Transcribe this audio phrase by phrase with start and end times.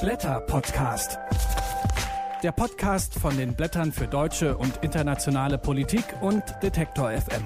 [0.00, 1.18] Blätter Podcast.
[2.42, 7.44] Der Podcast von den Blättern für deutsche und internationale Politik und Detektor FM.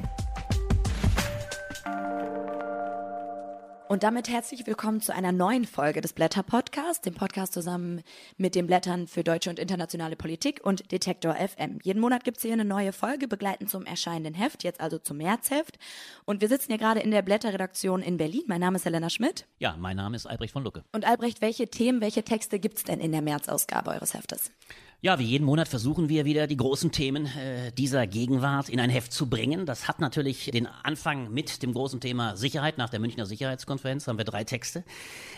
[3.95, 8.03] Und damit herzlich willkommen zu einer neuen Folge des Blätter Podcasts, dem Podcast zusammen
[8.37, 11.79] mit den Blättern für deutsche und internationale Politik und Detektor FM.
[11.81, 15.79] Jeden Monat gibt's hier eine neue Folge, begleitend zum erscheinenden Heft, jetzt also zum Märzheft.
[16.25, 18.43] Und wir sitzen hier gerade in der Blätterredaktion in Berlin.
[18.48, 19.47] Mein Name ist Helena Schmidt.
[19.61, 20.83] Ja, mein Name ist Albrecht von Lucke.
[20.91, 24.51] Und Albrecht, welche Themen, welche Texte gibt's denn in der Märzausgabe eures Heftes?
[25.05, 28.89] Ja, wie jeden Monat versuchen wir wieder die großen Themen äh, dieser Gegenwart in ein
[28.89, 29.67] Heft zu bringen.
[29.67, 32.79] Das hat natürlich den Anfang mit dem großen Thema Sicherheit.
[32.79, 34.83] Nach der Münchner Sicherheitskonferenz haben wir drei Texte,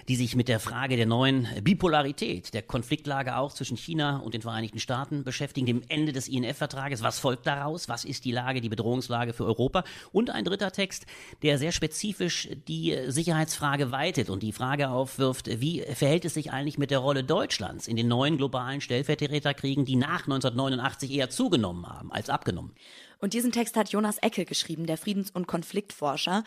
[0.07, 4.43] die sich mit der Frage der neuen Bipolarität, der Konfliktlage auch zwischen China und den
[4.43, 7.03] Vereinigten Staaten beschäftigen, dem Ende des INF-Vertrages.
[7.03, 7.89] Was folgt daraus?
[7.89, 9.83] Was ist die Lage, die Bedrohungslage für Europa?
[10.13, 11.07] Und ein dritter Text,
[11.43, 16.79] der sehr spezifisch die Sicherheitsfrage weitet und die Frage aufwirft, wie verhält es sich eigentlich
[16.79, 21.87] mit der Rolle Deutschlands in den neuen globalen Stellvertreter kriegen, die nach 1989 eher zugenommen
[21.87, 22.73] haben als abgenommen.
[23.19, 26.45] Und diesen Text hat Jonas Eckel geschrieben, der Friedens- und Konfliktforscher.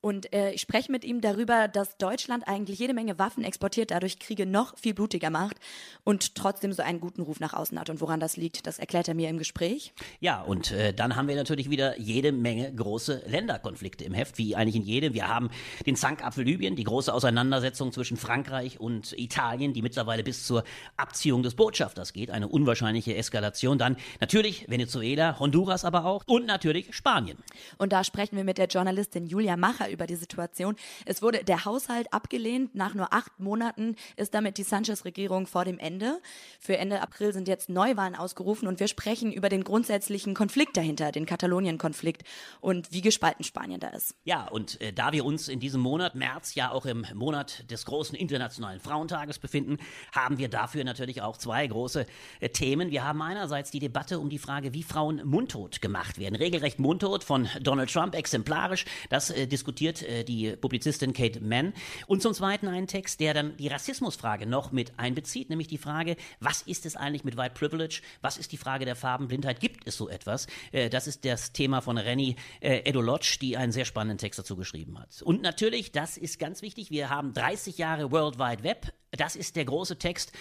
[0.00, 4.18] Und äh, ich spreche mit ihm darüber, dass Deutschland eigentlich jede Menge Waffen exportiert, dadurch
[4.18, 5.56] Kriege noch viel blutiger macht
[6.04, 7.90] und trotzdem so einen guten Ruf nach außen hat.
[7.90, 9.92] Und woran das liegt, das erklärt er mir im Gespräch.
[10.20, 14.54] Ja, und äh, dann haben wir natürlich wieder jede Menge große Länderkonflikte im Heft, wie
[14.54, 15.14] eigentlich in jedem.
[15.14, 15.50] Wir haben
[15.86, 20.62] den Zankapfel Libyen, die große Auseinandersetzung zwischen Frankreich und Italien, die mittlerweile bis zur
[20.96, 22.30] Abziehung des Botschafters geht.
[22.30, 23.78] Eine unwahrscheinliche Eskalation.
[23.78, 27.38] Dann natürlich Venezuela, Honduras aber auch und natürlich Spanien.
[27.78, 30.76] Und da sprechen wir mit der Journalistin Julia Macher über die Situation.
[31.04, 32.74] Es wurde der Haushalt abgelehnt.
[32.74, 36.20] Nach nur acht Monaten ist damit die Sanchez-Regierung vor dem Ende.
[36.60, 41.12] Für Ende April sind jetzt Neuwahlen ausgerufen und wir sprechen über den grundsätzlichen Konflikt dahinter,
[41.12, 42.22] den Katalonien-Konflikt
[42.60, 44.14] und wie gespalten Spanien da ist.
[44.24, 47.84] Ja, und äh, da wir uns in diesem Monat, März, ja auch im Monat des
[47.84, 49.78] großen internationalen Frauentages befinden,
[50.12, 52.06] haben wir dafür natürlich auch zwei große
[52.40, 52.90] äh, Themen.
[52.90, 56.34] Wir haben einerseits die Debatte um die Frage, wie Frauen mundtot gemacht werden.
[56.36, 58.84] Regelrecht mundtot von Donald Trump, exemplarisch.
[59.10, 61.72] Das äh, diskutiert diskutiert äh, die Publizistin Kate Mann.
[62.06, 66.16] Und zum Zweiten einen Text, der dann die Rassismusfrage noch mit einbezieht, nämlich die Frage,
[66.40, 68.00] was ist es eigentlich mit White Privilege?
[68.22, 69.60] Was ist die Frage der Farbenblindheit?
[69.60, 70.46] Gibt es so etwas?
[70.72, 74.56] Äh, das ist das Thema von Renny äh, Edolodge, die einen sehr spannenden Text dazu
[74.56, 75.22] geschrieben hat.
[75.22, 78.92] Und natürlich, das ist ganz wichtig, wir haben 30 Jahre World Wide Web.
[79.12, 80.32] Das ist der große Text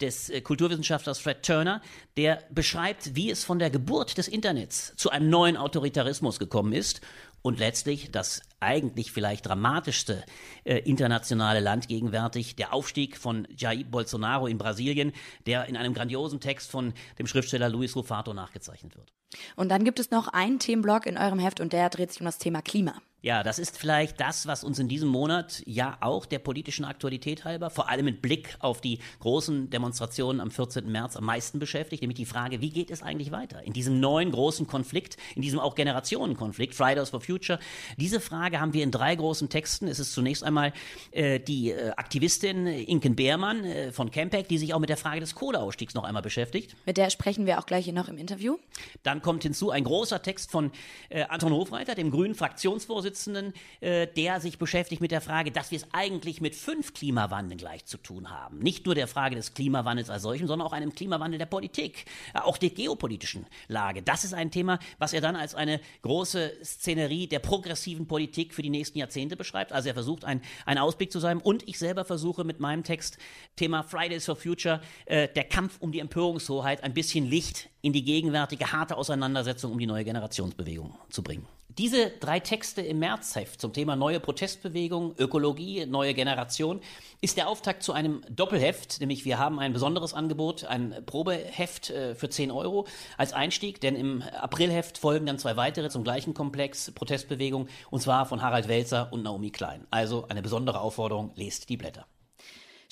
[0.00, 1.80] des äh, Kulturwissenschaftlers Fred Turner,
[2.16, 7.00] der beschreibt, wie es von der Geburt des Internets zu einem neuen Autoritarismus gekommen ist
[7.42, 10.24] und letztlich das eigentlich vielleicht dramatischste
[10.64, 15.12] äh, internationale Land gegenwärtig, der Aufstieg von Jair Bolsonaro in Brasilien,
[15.46, 19.12] der in einem grandiosen Text von dem Schriftsteller Luis Rufato nachgezeichnet wird.
[19.56, 22.26] Und dann gibt es noch einen Themenblock in eurem Heft und der dreht sich um
[22.26, 22.94] das Thema Klima.
[23.22, 27.44] Ja, das ist vielleicht das, was uns in diesem Monat ja auch der politischen Aktualität
[27.44, 30.90] halber, vor allem mit Blick auf die großen Demonstrationen am 14.
[30.90, 34.30] März am meisten beschäftigt, nämlich die Frage, wie geht es eigentlich weiter in diesem neuen
[34.30, 37.58] großen Konflikt, in diesem auch Generationenkonflikt, Fridays for Future.
[37.98, 39.86] Diese Frage haben wir in drei großen Texten.
[39.86, 40.72] Es ist zunächst einmal
[41.10, 45.20] äh, die äh, Aktivistin Inken Beermann äh, von Campac, die sich auch mit der Frage
[45.20, 46.74] des Kohleausstiegs noch einmal beschäftigt.
[46.86, 48.56] Mit der sprechen wir auch gleich hier noch im Interview.
[49.02, 50.70] Dann kommt hinzu ein großer Text von
[51.08, 55.70] äh, Anton Hofreiter, dem grünen Fraktionsvorsitzenden, Vorsitzenden, äh, der sich beschäftigt mit der Frage, dass
[55.70, 58.58] wir es eigentlich mit fünf Klimawandeln gleich zu tun haben.
[58.58, 62.04] Nicht nur der Frage des Klimawandels als solchem, sondern auch einem Klimawandel der Politik,
[62.34, 64.02] äh, auch der geopolitischen Lage.
[64.02, 68.62] Das ist ein Thema, was er dann als eine große Szenerie der progressiven Politik für
[68.62, 69.72] die nächsten Jahrzehnte beschreibt.
[69.72, 71.38] Also er versucht, ein, ein Ausblick zu sein.
[71.38, 73.18] Und ich selber versuche mit meinem Text
[73.56, 78.04] Thema Fridays for Future, äh, der Kampf um die Empörungshoheit, ein bisschen Licht in die
[78.04, 81.46] gegenwärtige harte Auseinandersetzung um die neue Generationsbewegung zu bringen.
[81.78, 86.80] Diese drei Texte im Märzheft zum Thema neue Protestbewegung, Ökologie, neue Generation
[87.20, 92.14] ist der Auftakt zu einem Doppelheft, nämlich wir haben ein besonderes Angebot, ein Probeheft äh,
[92.16, 92.86] für 10 Euro
[93.16, 98.26] als Einstieg, denn im Aprilheft folgen dann zwei weitere zum gleichen Komplex Protestbewegung und zwar
[98.26, 99.86] von Harald Welzer und Naomi Klein.
[99.90, 102.04] Also eine besondere Aufforderung, lest die Blätter.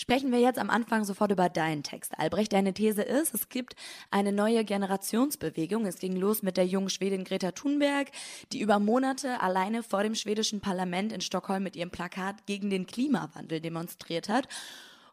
[0.00, 2.16] Sprechen wir jetzt am Anfang sofort über deinen Text.
[2.20, 3.74] Albrecht, deine These ist, es gibt
[4.12, 5.86] eine neue Generationsbewegung.
[5.86, 8.12] Es ging los mit der jungen Schwedin Greta Thunberg,
[8.52, 12.86] die über Monate alleine vor dem schwedischen Parlament in Stockholm mit ihrem Plakat gegen den
[12.86, 14.46] Klimawandel demonstriert hat.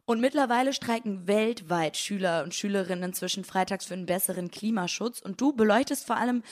[0.06, 5.20] Und mittlerweile streiken weltweit Schüler und Schülerinnen zwischen Freitags für einen besseren Klimaschutz.
[5.20, 6.44] Und du beleuchtest vor allem,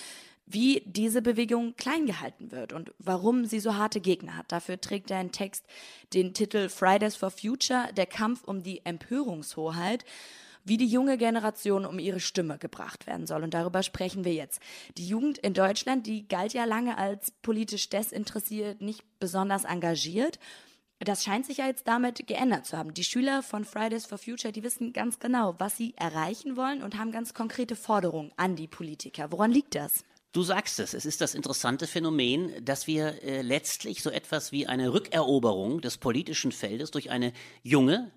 [0.46, 4.52] wie diese Bewegung klein gehalten wird und warum sie so harte Gegner hat.
[4.52, 5.66] Dafür trägt dein Text
[6.14, 10.04] den Titel Fridays for Future, der Kampf um die Empörungshoheit
[10.66, 13.44] wie die junge Generation um ihre Stimme gebracht werden soll.
[13.44, 14.62] Und darüber sprechen wir jetzt.
[14.98, 20.40] Die Jugend in Deutschland, die galt ja lange als politisch desinteressiert, nicht besonders engagiert.
[21.00, 22.94] Das scheint sich ja jetzt damit geändert zu haben.
[22.94, 26.98] Die Schüler von Fridays for Future, die wissen ganz genau, was sie erreichen wollen und
[26.98, 29.32] haben ganz konkrete Forderungen an die Politiker.
[29.32, 30.06] Woran liegt das?
[30.34, 34.66] Du sagst es, es ist das interessante Phänomen, dass wir äh, letztlich so etwas wie
[34.66, 38.12] eine Rückeroberung des politischen Feldes durch eine junge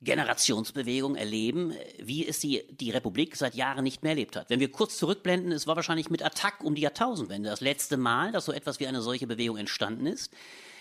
[0.00, 4.48] Generationsbewegung erleben, wie es die, die Republik seit Jahren nicht mehr erlebt hat.
[4.48, 8.32] Wenn wir kurz zurückblenden, es war wahrscheinlich mit Attack um die Jahrtausendwende das letzte Mal,
[8.32, 10.32] dass so etwas wie eine solche Bewegung entstanden ist.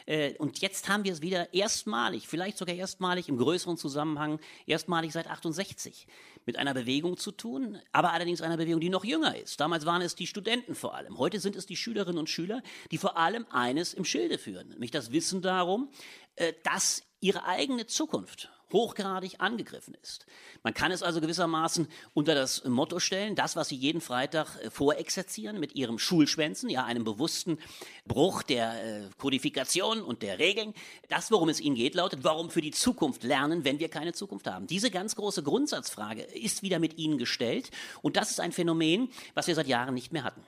[0.09, 5.13] Äh, und jetzt haben wir es wieder erstmalig, vielleicht sogar erstmalig im größeren Zusammenhang, erstmalig
[5.13, 6.07] seit 68
[6.47, 9.59] mit einer Bewegung zu tun, aber allerdings einer Bewegung, die noch jünger ist.
[9.59, 11.19] Damals waren es die Studenten vor allem.
[11.19, 14.89] Heute sind es die Schülerinnen und Schüler, die vor allem eines im Schilde führen, nämlich
[14.89, 15.91] das Wissen darum,
[16.37, 20.25] äh, dass ihre eigene Zukunft hochgradig angegriffen ist.
[20.63, 24.69] Man kann es also gewissermaßen unter das Motto stellen, das, was Sie jeden Freitag äh,
[24.69, 27.59] vorexerzieren mit Ihrem Schulschwänzen, ja, einem bewussten
[28.07, 30.73] Bruch der äh, Kodifikation und der Regeln.
[31.09, 34.47] Das, worum es Ihnen geht, lautet, warum für die Zukunft lernen, wenn wir keine Zukunft
[34.47, 34.67] haben.
[34.67, 37.71] Diese ganz große Grundsatzfrage ist wieder mit Ihnen gestellt
[38.01, 40.43] und das ist ein Phänomen, was wir seit Jahren nicht mehr hatten.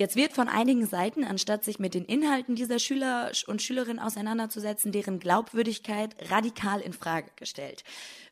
[0.00, 4.92] Jetzt wird von einigen Seiten, anstatt sich mit den Inhalten dieser Schüler und Schülerinnen auseinanderzusetzen,
[4.92, 7.82] deren Glaubwürdigkeit radikal in Frage gestellt.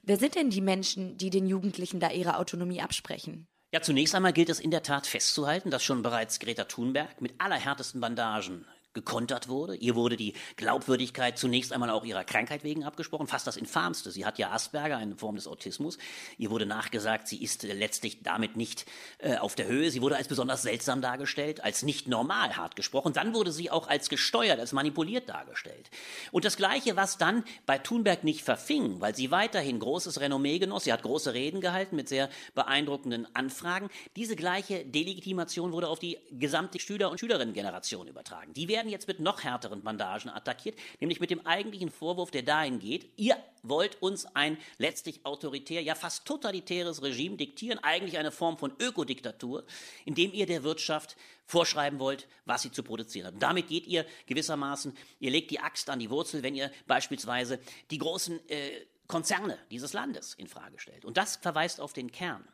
[0.02, 3.48] Wer sind denn die Menschen, die den Jugendlichen da ihre Autonomie absprechen?
[3.72, 7.34] Ja, zunächst einmal gilt es in der Tat festzuhalten, dass schon bereits Greta Thunberg mit
[7.38, 8.64] allerhärtesten Bandagen
[8.96, 9.76] gekontert wurde.
[9.76, 14.10] Ihr wurde die Glaubwürdigkeit zunächst einmal auch ihrer Krankheit wegen abgesprochen, fast das Infamste.
[14.10, 15.98] Sie hat ja Asperger, eine Form des Autismus.
[16.38, 18.86] Ihr wurde nachgesagt, sie ist letztlich damit nicht
[19.18, 19.90] äh, auf der Höhe.
[19.90, 23.12] Sie wurde als besonders seltsam dargestellt, als nicht normal hart gesprochen.
[23.12, 25.90] Dann wurde sie auch als gesteuert, als manipuliert dargestellt.
[26.32, 30.84] Und das Gleiche, was dann bei Thunberg nicht verfing, weil sie weiterhin großes Renommee genoss,
[30.84, 33.90] sie hat große Reden gehalten mit sehr beeindruckenden Anfragen.
[34.16, 38.54] Diese gleiche Delegitimation wurde auf die gesamte Schüler- und Schülerinnengeneration übertragen.
[38.54, 42.42] Die werden werden jetzt mit noch härteren Bandagen attackiert, nämlich mit dem eigentlichen Vorwurf, der
[42.42, 48.30] dahin geht, ihr wollt uns ein letztlich autoritär, ja fast totalitäres Regime diktieren, eigentlich eine
[48.30, 49.64] Form von Ökodiktatur,
[50.04, 51.16] indem ihr der Wirtschaft
[51.46, 53.34] vorschreiben wollt, was sie zu produzieren hat.
[53.34, 57.58] Und damit geht ihr gewissermaßen, ihr legt die Axt an die Wurzel, wenn ihr beispielsweise
[57.90, 58.70] die großen äh,
[59.08, 61.04] Konzerne dieses Landes in Frage stellt.
[61.04, 62.46] Und das verweist auf den Kern.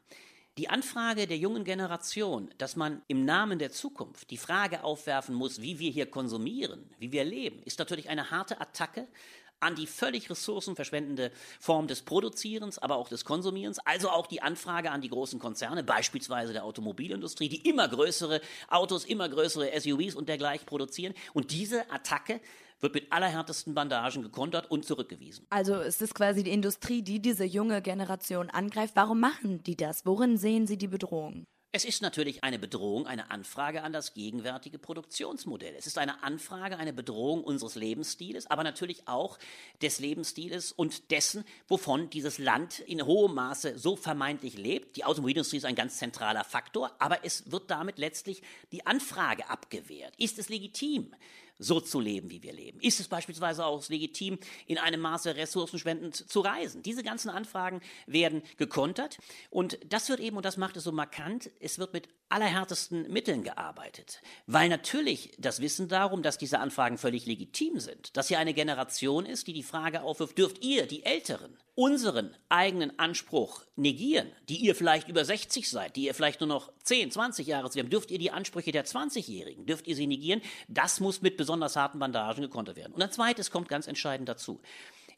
[0.58, 5.62] Die Anfrage der jungen Generation, dass man im Namen der Zukunft die Frage aufwerfen muss,
[5.62, 9.08] wie wir hier konsumieren, wie wir leben, ist natürlich eine harte Attacke
[9.62, 11.30] an die völlig ressourcenverschwendende
[11.60, 15.82] Form des Produzierens, aber auch des Konsumierens, also auch die Anfrage an die großen Konzerne,
[15.84, 21.14] beispielsweise der Automobilindustrie, die immer größere Autos, immer größere SUVs und dergleichen produzieren.
[21.32, 22.40] Und diese Attacke
[22.80, 25.46] wird mit allerhärtesten Bandagen gekontert und zurückgewiesen.
[25.50, 28.96] Also es ist quasi die Industrie, die diese junge Generation angreift.
[28.96, 30.04] Warum machen die das?
[30.04, 31.46] Worin sehen sie die Bedrohung?
[31.74, 35.74] Es ist natürlich eine Bedrohung, eine Anfrage an das gegenwärtige Produktionsmodell.
[35.74, 39.38] Es ist eine Anfrage, eine Bedrohung unseres Lebensstils, aber natürlich auch
[39.80, 44.96] des Lebensstils und dessen, wovon dieses Land in hohem Maße so vermeintlich lebt.
[44.96, 50.12] Die Automobilindustrie ist ein ganz zentraler Faktor, aber es wird damit letztlich die Anfrage abgewehrt.
[50.18, 51.14] Ist es legitim?
[51.62, 52.80] So zu leben, wie wir leben?
[52.80, 56.82] Ist es beispielsweise auch legitim, in einem Maße ressourcenspendend zu reisen?
[56.82, 59.18] Diese ganzen Anfragen werden gekontert
[59.50, 63.42] und das wird eben, und das macht es so markant, es wird mit allerhärtesten Mitteln
[63.42, 64.22] gearbeitet.
[64.46, 69.26] Weil natürlich das Wissen darum, dass diese Anfragen völlig legitim sind, dass hier eine Generation
[69.26, 74.74] ist, die die Frage aufwirft, dürft ihr, die Älteren, unseren eigenen Anspruch negieren, die ihr
[74.74, 78.10] vielleicht über 60 seid, die ihr vielleicht nur noch 10, 20 Jahre zu haben, dürft
[78.10, 82.42] ihr die Ansprüche der 20-Jährigen, dürft ihr sie negieren, das muss mit besonders harten Bandagen
[82.42, 82.92] gekontert werden.
[82.92, 84.60] Und ein zweites kommt ganz entscheidend dazu.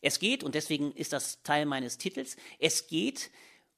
[0.01, 3.31] Es geht, und deswegen ist das Teil meines Titels, es geht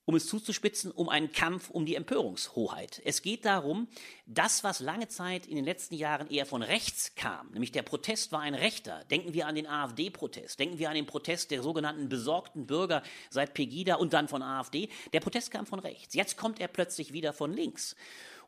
[0.06, 3.02] um es zuzuspitzen, um einen Kampf um die Empörungshoheit.
[3.04, 3.88] Es geht darum,
[4.24, 8.30] das, was lange Zeit in den letzten Jahren eher von rechts kam, nämlich der Protest
[8.30, 9.04] war ein rechter.
[9.10, 13.52] Denken wir an den AfD-Protest, denken wir an den Protest der sogenannten besorgten Bürger seit
[13.52, 14.88] Pegida und dann von AfD.
[15.12, 16.14] Der Protest kam von rechts.
[16.14, 17.96] Jetzt kommt er plötzlich wieder von links.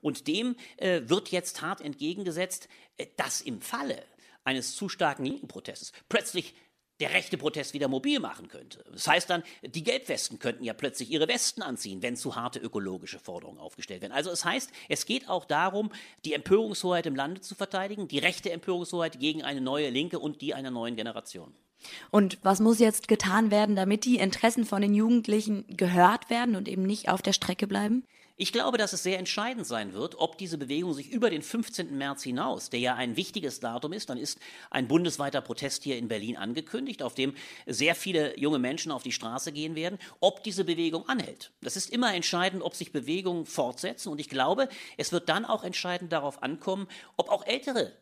[0.00, 4.05] Und dem äh, wird jetzt hart entgegengesetzt, äh, dass im Falle
[4.45, 6.55] eines zu starken linken Protestes plötzlich
[7.00, 8.85] der rechte Protest wieder mobil machen könnte.
[8.93, 13.19] Das heißt dann, die Gelbwesten könnten ja plötzlich ihre Westen anziehen, wenn zu harte ökologische
[13.19, 14.12] Forderungen aufgestellt werden.
[14.12, 15.90] Also es heißt, es geht auch darum,
[16.25, 20.55] die Empörungshoheit im Lande zu verteidigen, die rechte Empörungshoheit gegen eine neue Linke und die
[20.55, 21.55] einer neuen Generation.
[22.11, 26.67] Und was muss jetzt getan werden, damit die Interessen von den Jugendlichen gehört werden und
[26.67, 28.05] eben nicht auf der Strecke bleiben?
[28.40, 31.99] Ich glaube, dass es sehr entscheidend sein wird, ob diese Bewegung sich über den 15.
[31.99, 34.38] März hinaus, der ja ein wichtiges Datum ist, dann ist
[34.71, 37.35] ein bundesweiter Protest hier in Berlin angekündigt, auf dem
[37.66, 41.50] sehr viele junge Menschen auf die Straße gehen werden, ob diese Bewegung anhält.
[41.62, 44.09] Das ist immer entscheidend, ob sich Bewegungen fortsetzen.
[44.11, 47.92] Und ich glaube, es wird dann auch entscheidend darauf ankommen, ob auch ältere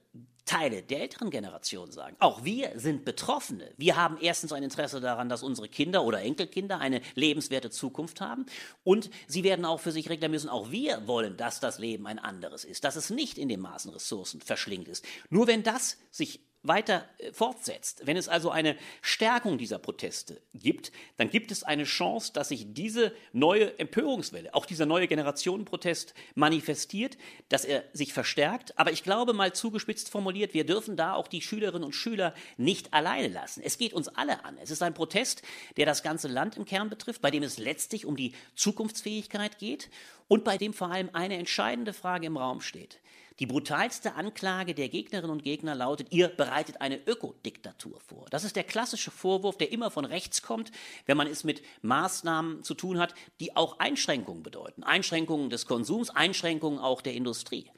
[0.46, 2.16] Teile der älteren Generation sagen.
[2.20, 3.72] Auch wir sind Betroffene.
[3.76, 8.46] Wir haben erstens ein Interesse daran, dass unsere Kinder oder Enkelkinder eine lebenswerte Zukunft haben.
[8.84, 12.20] Und sie werden auch für sich regeln müssen, auch wir wollen, dass das Leben ein
[12.20, 15.04] anderes ist, dass es nicht in den Maßen Ressourcen verschlingt ist.
[15.30, 20.92] Nur wenn das sich weiter äh, fortsetzt, wenn es also eine Stärkung dieser Proteste gibt,
[21.16, 27.16] dann gibt es eine Chance, dass sich diese neue Empörungswelle, auch dieser neue Generationenprotest manifestiert,
[27.48, 28.78] dass er sich verstärkt.
[28.78, 32.92] Aber ich glaube, mal zugespitzt formuliert, wir dürfen da auch die Schülerinnen und Schüler nicht
[32.92, 33.62] alleine lassen.
[33.64, 34.56] Es geht uns alle an.
[34.62, 35.42] Es ist ein Protest,
[35.76, 39.90] der das ganze Land im Kern betrifft, bei dem es letztlich um die Zukunftsfähigkeit geht
[40.28, 43.00] und bei dem vor allem eine entscheidende Frage im Raum steht.
[43.38, 48.24] Die brutalste Anklage der Gegnerinnen und Gegner lautet, ihr bereitet eine Ökodiktatur vor.
[48.30, 50.72] Das ist der klassische Vorwurf, der immer von rechts kommt,
[51.04, 54.84] wenn man es mit Maßnahmen zu tun hat, die auch Einschränkungen bedeuten.
[54.84, 57.70] Einschränkungen des Konsums, Einschränkungen auch der Industrie.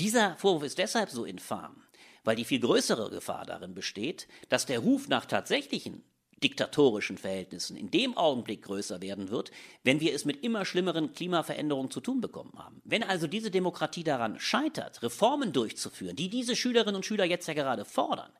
[0.00, 1.82] Dieser Vorwurf ist deshalb so infam,
[2.24, 6.02] weil die viel größere Gefahr darin besteht, dass der Ruf nach tatsächlichen
[6.42, 9.50] diktatorischen Verhältnissen in dem Augenblick größer werden wird,
[9.82, 12.80] wenn wir es mit immer schlimmeren Klimaveränderungen zu tun bekommen haben.
[12.84, 17.54] Wenn also diese Demokratie daran scheitert, Reformen durchzuführen, die diese Schülerinnen und Schüler jetzt ja
[17.54, 18.30] gerade fordern,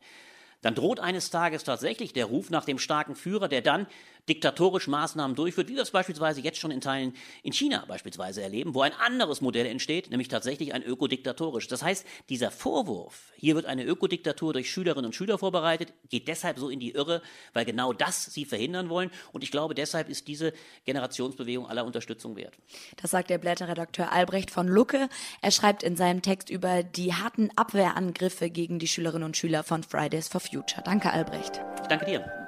[0.63, 3.87] dann droht eines Tages tatsächlich der Ruf nach dem starken Führer, der dann
[4.29, 8.75] diktatorisch Maßnahmen durchführt, wie wir es beispielsweise jetzt schon in Teilen in China beispielsweise erleben,
[8.75, 11.69] wo ein anderes Modell entsteht, nämlich tatsächlich ein ökodiktatorisch.
[11.69, 16.59] Das heißt, dieser Vorwurf, hier wird eine Ökodiktatur durch Schülerinnen und Schüler vorbereitet, geht deshalb
[16.59, 19.11] so in die Irre, weil genau das sie verhindern wollen.
[19.33, 20.53] Und ich glaube, deshalb ist diese
[20.85, 22.55] Generationsbewegung aller Unterstützung wert.
[22.97, 25.09] Das sagt der Blätterredakteur Albrecht von Lucke.
[25.41, 29.83] Er schreibt in seinem Text über die harten Abwehrangriffe gegen die Schülerinnen und Schüler von
[29.83, 30.83] Fridays for Future.
[30.85, 31.61] Danke, Albrecht.
[31.83, 32.48] Ich danke dir.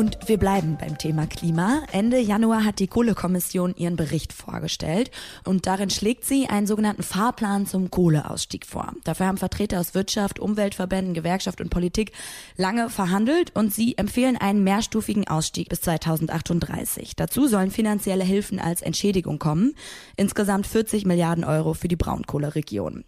[0.00, 1.82] Und wir bleiben beim Thema Klima.
[1.92, 5.10] Ende Januar hat die Kohlekommission ihren Bericht vorgestellt
[5.44, 8.94] und darin schlägt sie einen sogenannten Fahrplan zum Kohleausstieg vor.
[9.04, 12.12] Dafür haben Vertreter aus Wirtschaft, Umweltverbänden, Gewerkschaft und Politik
[12.56, 17.14] lange verhandelt und sie empfehlen einen mehrstufigen Ausstieg bis 2038.
[17.14, 19.74] Dazu sollen finanzielle Hilfen als Entschädigung kommen.
[20.16, 23.04] Insgesamt 40 Milliarden Euro für die Braunkohleregion.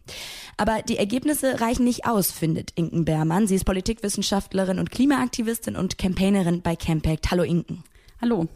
[0.58, 3.46] Aber die Ergebnisse reichen nicht aus, findet Inken Beermann.
[3.46, 7.30] Sie ist Politikwissenschaftlerin und Klimaaktivistin und Campaignerin bei Campact.
[7.30, 7.84] Hallo Inken.
[8.20, 8.48] Hallo.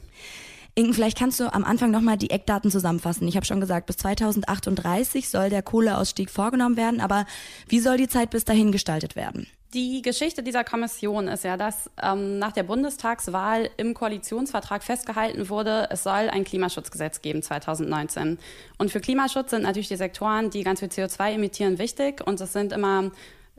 [0.74, 3.26] Inken, vielleicht kannst du am Anfang nochmal die Eckdaten zusammenfassen.
[3.26, 7.24] Ich habe schon gesagt, bis 2038 soll der Kohleausstieg vorgenommen werden, aber
[7.68, 9.46] wie soll die Zeit bis dahin gestaltet werden?
[9.72, 15.88] Die Geschichte dieser Kommission ist ja, dass ähm, nach der Bundestagswahl im Koalitionsvertrag festgehalten wurde,
[15.90, 18.38] es soll ein Klimaschutzgesetz geben 2019.
[18.78, 22.26] Und für Klimaschutz sind natürlich die Sektoren, die ganz viel CO2 emittieren, wichtig.
[22.26, 23.10] Und das sind immer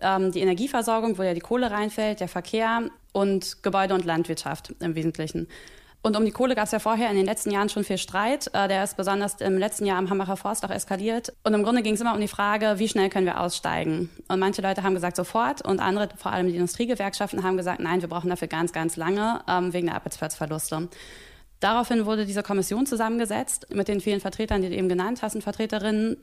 [0.02, 4.96] ähm, die Energieversorgung, wo ja die Kohle reinfällt, der Verkehr und Gebäude und Landwirtschaft im
[4.96, 5.48] Wesentlichen.
[6.04, 8.50] Und um die Kohle gab es ja vorher in den letzten Jahren schon viel Streit.
[8.54, 11.34] Äh, der ist besonders im letzten Jahr am Hambacher Forst auch eskaliert.
[11.44, 14.10] Und im Grunde ging es immer um die Frage, wie schnell können wir aussteigen?
[14.28, 18.02] Und manche Leute haben gesagt sofort und andere, vor allem die Industriegewerkschaften, haben gesagt, nein,
[18.02, 20.88] wir brauchen dafür ganz, ganz lange ähm, wegen der Arbeitsplatzverluste.
[21.60, 25.42] Daraufhin wurde diese Kommission zusammengesetzt mit den vielen Vertretern, die du eben genannt hast, und
[25.42, 26.18] Vertreterinnen,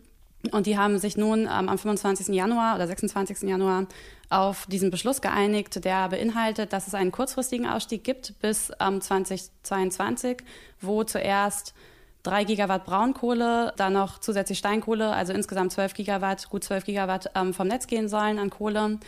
[0.53, 2.29] und die haben sich nun ähm, am 25.
[2.29, 3.49] Januar oder 26.
[3.49, 3.87] Januar
[4.31, 10.39] auf diesen Beschluss geeinigt, der beinhaltet, dass es einen kurzfristigen Ausstieg gibt bis ähm, 2022,
[10.81, 11.75] wo zuerst
[12.23, 17.55] drei Gigawatt Braunkohle, dann noch zusätzlich Steinkohle, also insgesamt 12 Gigawatt, gut 12 Gigawatt ähm,
[17.55, 18.99] vom Netz gehen sollen an Kohle.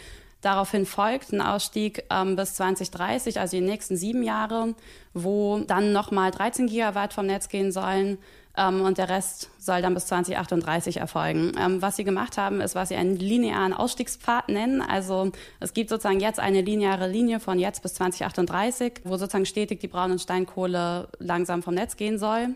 [0.42, 4.74] Daraufhin folgt ein Ausstieg ähm, bis 2030, also die nächsten sieben Jahre,
[5.14, 8.18] wo dann nochmal 13 Gigawatt vom Netz gehen sollen
[8.56, 11.52] ähm, und der Rest soll dann bis 2038 erfolgen.
[11.58, 14.80] Ähm, was sie gemacht haben, ist, was sie einen linearen Ausstiegspfad nennen.
[14.80, 19.80] Also es gibt sozusagen jetzt eine lineare Linie von jetzt bis 2038, wo sozusagen stetig
[19.80, 22.54] die Braun- und Steinkohle langsam vom Netz gehen soll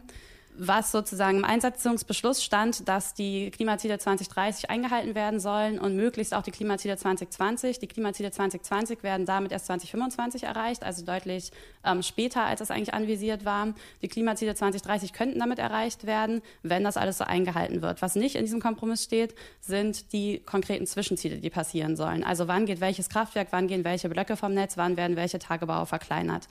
[0.63, 6.43] was sozusagen im Einsetzungsbeschluss stand, dass die Klimaziele 2030 eingehalten werden sollen und möglichst auch
[6.43, 7.79] die Klimaziele 2020.
[7.79, 11.51] Die Klimaziele 2020 werden damit erst 2025 erreicht, also deutlich
[11.83, 13.69] ähm, später, als es eigentlich anvisiert war.
[14.03, 18.03] Die Klimaziele 2030 könnten damit erreicht werden, wenn das alles so eingehalten wird.
[18.03, 22.23] Was nicht in diesem Kompromiss steht, sind die konkreten Zwischenziele, die passieren sollen.
[22.23, 25.87] Also wann geht welches Kraftwerk, wann gehen welche Blöcke vom Netz, wann werden welche Tagebaue
[25.87, 26.49] verkleinert.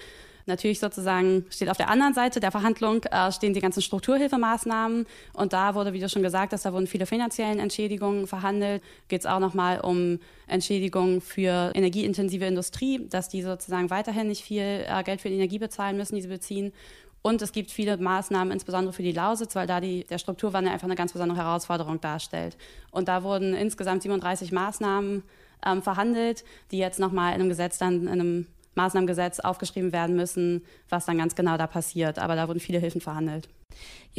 [0.50, 5.54] Natürlich sozusagen steht auf der anderen Seite der Verhandlung äh, stehen die ganzen Strukturhilfemaßnahmen und
[5.54, 8.84] da wurde, wie du schon gesagt hast, da wurden viele finanziellen Entschädigungen verhandelt.
[9.08, 14.84] Geht es auch nochmal um Entschädigungen für energieintensive Industrie, dass die sozusagen weiterhin nicht viel
[14.88, 16.74] äh, Geld für die Energie bezahlen müssen, die sie beziehen.
[17.22, 20.88] Und es gibt viele Maßnahmen, insbesondere für die Lausitz, weil da die, der Strukturwandel einfach
[20.88, 22.58] eine ganz besondere Herausforderung darstellt.
[22.92, 25.24] Und da wurden insgesamt 37 Maßnahmen
[25.66, 30.64] ähm, verhandelt, die jetzt nochmal in einem Gesetz dann in einem Maßnahmengesetz aufgeschrieben werden müssen,
[30.90, 32.20] was dann ganz genau da passiert.
[32.20, 33.50] Aber da wurden viele Hilfen verhandelt.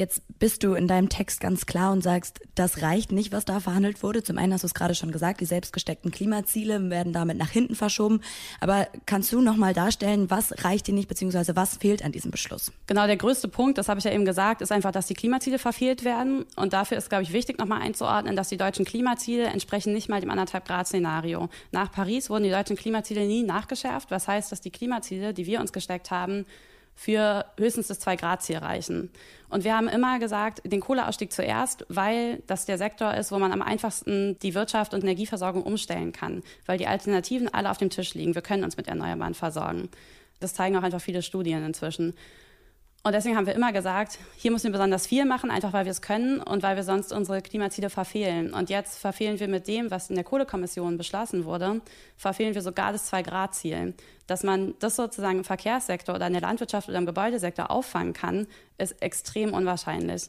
[0.01, 3.61] Jetzt bist du in deinem Text ganz klar und sagst, das reicht nicht, was da
[3.61, 4.23] verhandelt wurde.
[4.23, 7.75] Zum einen hast du es gerade schon gesagt, die selbstgesteckten Klimaziele werden damit nach hinten
[7.75, 8.23] verschoben.
[8.61, 12.73] Aber kannst du nochmal darstellen, was reicht dir nicht, beziehungsweise was fehlt an diesem Beschluss?
[12.87, 15.59] Genau, der größte Punkt, das habe ich ja eben gesagt, ist einfach, dass die Klimaziele
[15.59, 16.47] verfehlt werden.
[16.57, 20.21] Und dafür ist, glaube ich, wichtig, nochmal einzuordnen, dass die deutschen Klimaziele entsprechen nicht mal
[20.21, 21.51] dem anderthalb Grad Szenario.
[21.73, 25.61] Nach Paris wurden die deutschen Klimaziele nie nachgeschärft, was heißt, dass die Klimaziele, die wir
[25.61, 26.47] uns gesteckt haben,
[27.01, 29.11] für höchstens das Zwei-Grad-Ziel reichen.
[29.49, 33.53] Und wir haben immer gesagt, den Kohleausstieg zuerst, weil das der Sektor ist, wo man
[33.53, 38.13] am einfachsten die Wirtschaft und Energieversorgung umstellen kann, weil die Alternativen alle auf dem Tisch
[38.13, 38.35] liegen.
[38.35, 39.89] Wir können uns mit Erneuerbaren versorgen.
[40.41, 42.13] Das zeigen auch einfach viele Studien inzwischen.
[43.03, 45.91] Und deswegen haben wir immer gesagt, hier müssen wir besonders viel machen, einfach weil wir
[45.91, 48.53] es können und weil wir sonst unsere Klimaziele verfehlen.
[48.53, 51.81] Und jetzt verfehlen wir mit dem, was in der Kohlekommission beschlossen wurde,
[52.19, 53.95] verfehlen wir sogar das Zwei-Grad-Ziel.
[54.27, 58.47] Dass man das sozusagen im Verkehrssektor oder in der Landwirtschaft oder im Gebäudesektor auffangen kann,
[58.77, 60.29] ist extrem unwahrscheinlich.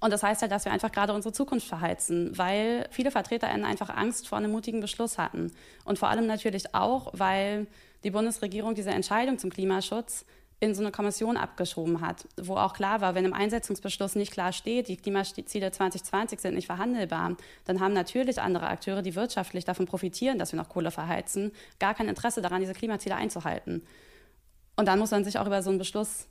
[0.00, 3.90] Und das heißt halt, dass wir einfach gerade unsere Zukunft verheizen, weil viele VertreterInnen einfach
[3.90, 5.52] Angst vor einem mutigen Beschluss hatten.
[5.84, 7.68] Und vor allem natürlich auch, weil
[8.02, 10.26] die Bundesregierung diese Entscheidung zum Klimaschutz
[10.58, 14.52] in so eine Kommission abgeschoben hat, wo auch klar war, wenn im Einsetzungsbeschluss nicht klar
[14.52, 17.36] steht, die Klimaziele 2020 sind nicht verhandelbar,
[17.66, 21.94] dann haben natürlich andere Akteure, die wirtschaftlich davon profitieren, dass wir noch Kohle verheizen, gar
[21.94, 23.82] kein Interesse daran, diese Klimaziele einzuhalten.
[24.76, 26.26] Und dann muss man sich auch über so einen Beschluss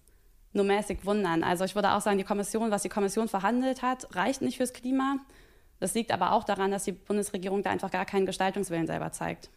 [0.53, 1.43] nur mäßig wundern.
[1.43, 4.73] Also ich würde auch sagen, die Kommission, was die Kommission verhandelt hat, reicht nicht fürs
[4.73, 5.17] Klima.
[5.79, 9.49] Das liegt aber auch daran, dass die Bundesregierung da einfach gar keinen Gestaltungswillen selber zeigt.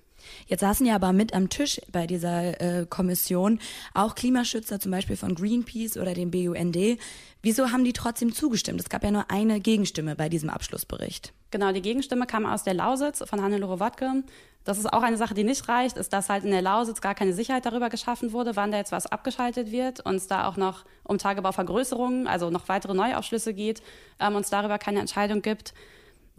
[0.47, 3.61] Jetzt saßen ja aber mit am Tisch bei dieser äh, Kommission
[3.95, 6.99] auch Klimaschützer, zum Beispiel von Greenpeace oder dem BUND.
[7.43, 8.81] Wieso haben die trotzdem zugestimmt?
[8.81, 11.33] Es gab ja nur eine Gegenstimme bei diesem Abschlussbericht.
[11.51, 14.25] Genau, die Gegenstimme kam aus der Lausitz von Hannelore Wodke.
[14.65, 17.15] Das ist auch eine Sache, die nicht reicht, ist, dass halt in der Lausitz gar
[17.15, 20.59] keine Sicherheit darüber geschaffen wurde, wann da jetzt was abgeschaltet wird und es da auch
[20.59, 23.83] noch um Tagebauvergrößerungen, also noch weitere Neuaufschlüsse geht,
[24.21, 25.73] ähm, uns darüber keine Entscheidung gibt.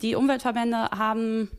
[0.02, 1.50] Die Umweltverbände haben,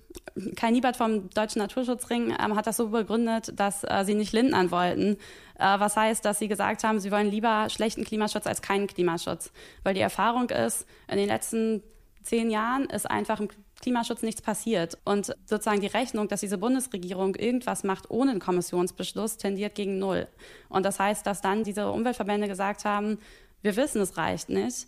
[0.57, 4.71] Kai Niebert vom Deutschen Naturschutzring ähm, hat das so begründet, dass äh, sie nicht lindern
[4.71, 5.17] wollten.
[5.59, 9.53] Äh, was heißt, dass sie gesagt haben, sie wollen lieber schlechten Klimaschutz als keinen Klimaschutz.
[9.83, 11.83] Weil die Erfahrung ist, in den letzten
[12.23, 13.49] zehn Jahren ist einfach im
[13.81, 14.99] Klimaschutz nichts passiert.
[15.05, 20.29] Und sozusagen die Rechnung, dass diese Bundesregierung irgendwas macht ohne einen Kommissionsbeschluss, tendiert gegen Null.
[20.69, 23.19] Und das heißt, dass dann diese Umweltverbände gesagt haben,
[23.63, 24.87] wir wissen, es reicht nicht,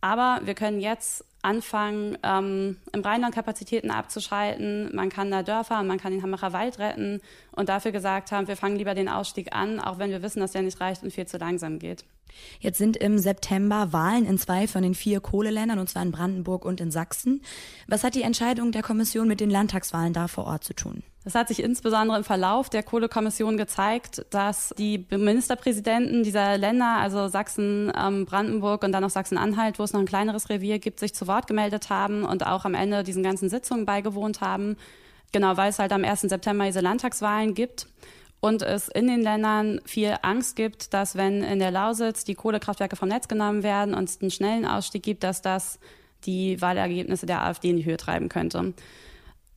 [0.00, 4.94] aber wir können jetzt anfangen, ähm, im Rheinland Kapazitäten abzuschalten.
[4.94, 7.20] Man kann da Dörfer und man kann den Hambacher Wald retten
[7.52, 10.52] und dafür gesagt haben, wir fangen lieber den Ausstieg an, auch wenn wir wissen, dass
[10.52, 12.04] der nicht reicht und viel zu langsam geht.
[12.60, 16.64] Jetzt sind im September Wahlen in zwei von den vier Kohleländern, und zwar in Brandenburg
[16.64, 17.42] und in Sachsen.
[17.88, 21.02] Was hat die Entscheidung der Kommission mit den Landtagswahlen da vor Ort zu tun?
[21.22, 27.28] Das hat sich insbesondere im Verlauf der Kohlekommission gezeigt, dass die Ministerpräsidenten dieser Länder, also
[27.28, 31.14] Sachsen, ähm, Brandenburg und dann noch Sachsen-Anhalt, wo es noch ein kleineres Revier gibt, sich
[31.14, 34.76] zu Wort gemeldet haben und auch am Ende diesen ganzen Sitzungen beigewohnt haben.
[35.32, 36.22] Genau, weil es halt am 1.
[36.22, 37.86] September diese Landtagswahlen gibt
[38.40, 42.96] und es in den Ländern viel Angst gibt, dass wenn in der Lausitz die Kohlekraftwerke
[42.96, 45.78] vom Netz genommen werden und es einen schnellen Ausstieg gibt, dass das
[46.24, 48.72] die Wahlergebnisse der AfD in die Höhe treiben könnte.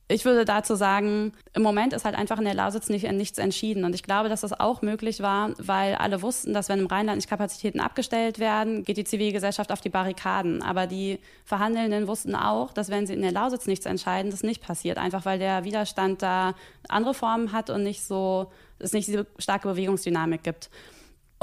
[0.06, 3.84] Ich würde dazu sagen, im Moment ist halt einfach in der Lausitz nicht, nichts entschieden.
[3.84, 7.16] Und ich glaube, dass das auch möglich war, weil alle wussten, dass wenn im Rheinland
[7.16, 10.62] nicht Kapazitäten abgestellt werden, geht die Zivilgesellschaft auf die Barrikaden.
[10.62, 14.62] Aber die Verhandelnden wussten auch, dass wenn sie in der Lausitz nichts entscheiden, das nicht
[14.62, 14.98] passiert.
[14.98, 16.54] Einfach weil der Widerstand da
[16.88, 20.68] andere Formen hat und nicht so, es nicht diese starke Bewegungsdynamik gibt.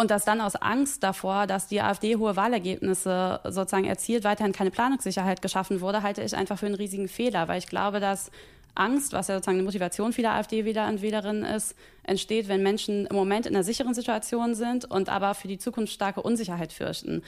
[0.02, 4.72] Und dass dann aus Angst davor, dass die AfD hohe Wahlergebnisse sozusagen erzielt, weiterhin keine
[4.72, 8.32] Planungssicherheit geschaffen wurde, halte ich einfach für einen riesigen Fehler, weil ich glaube, dass
[8.74, 13.16] Angst, was ja sozusagen eine Motivation vieler AfD-Wähler und Wählerinnen ist, entsteht, wenn Menschen im
[13.16, 17.22] Moment in einer sicheren Situation sind und aber für die Zukunft starke Unsicherheit fürchten.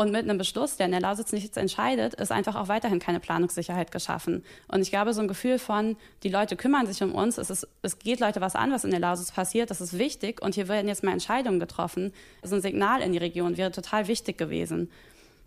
[0.00, 3.20] Und mit einem Beschluss, der in der Lausitz nichts entscheidet, ist einfach auch weiterhin keine
[3.20, 4.42] Planungssicherheit geschaffen.
[4.66, 7.68] Und ich glaube, so ein Gefühl von, die Leute kümmern sich um uns, es, ist,
[7.82, 10.68] es geht Leute was an, was in der Lausitz passiert, das ist wichtig und hier
[10.68, 12.14] werden jetzt mal Entscheidungen getroffen.
[12.42, 14.90] So ein Signal in die Region wäre total wichtig gewesen.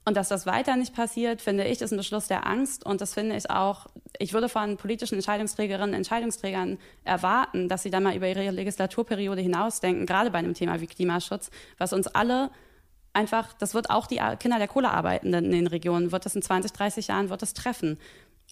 [0.05, 2.85] Und dass das weiter nicht passiert, finde ich, ist ein Beschluss der Angst.
[2.85, 3.87] Und das finde ich auch,
[4.19, 9.41] ich würde von politischen Entscheidungsträgerinnen und Entscheidungsträgern erwarten, dass sie dann mal über ihre Legislaturperiode
[9.41, 12.51] hinausdenken, gerade bei einem Thema wie Klimaschutz, was uns alle
[13.13, 16.71] einfach, das wird auch die Kinder der Kohlearbeitenden in den Regionen, wird das in 20,
[16.73, 17.97] 30 Jahren, wird das treffen.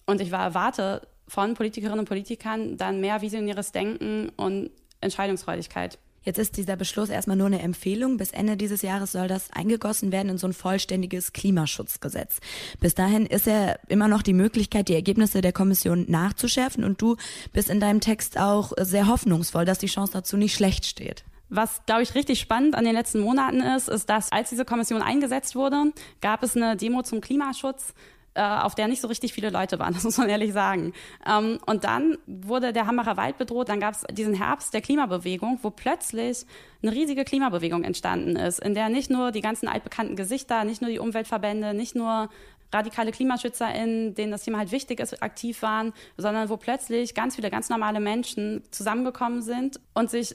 [0.06, 4.70] Und ich erwarte von Politikerinnen und Politikern dann mehr visionäres Denken und
[5.00, 5.98] Entscheidungsfreudigkeit.
[6.24, 8.16] Jetzt ist dieser Beschluss erstmal nur eine Empfehlung.
[8.16, 12.38] Bis Ende dieses Jahres soll das eingegossen werden in so ein vollständiges Klimaschutzgesetz.
[12.78, 16.84] Bis dahin ist ja immer noch die Möglichkeit, die Ergebnisse der Kommission nachzuschärfen.
[16.84, 17.16] Und du
[17.52, 21.24] bist in deinem Text auch sehr hoffnungsvoll, dass die Chance dazu nicht schlecht steht.
[21.54, 25.02] Was, glaube ich, richtig spannend an den letzten Monaten ist, ist, dass als diese Kommission
[25.02, 27.92] eingesetzt wurde, gab es eine Demo zum Klimaschutz
[28.34, 30.92] äh, auf der nicht so richtig viele Leute waren, das muss man ehrlich sagen.
[31.26, 35.58] Ähm, und dann wurde der Hambacher Wald bedroht, dann gab es diesen Herbst der Klimabewegung,
[35.62, 36.46] wo plötzlich
[36.82, 40.90] eine riesige Klimabewegung entstanden ist, in der nicht nur die ganzen altbekannten Gesichter, nicht nur
[40.90, 42.28] die Umweltverbände, nicht nur
[42.72, 47.50] radikale KlimaschützerInnen, denen das Thema halt wichtig ist, aktiv waren, sondern wo plötzlich ganz viele
[47.50, 50.34] ganz normale Menschen zusammengekommen sind und sich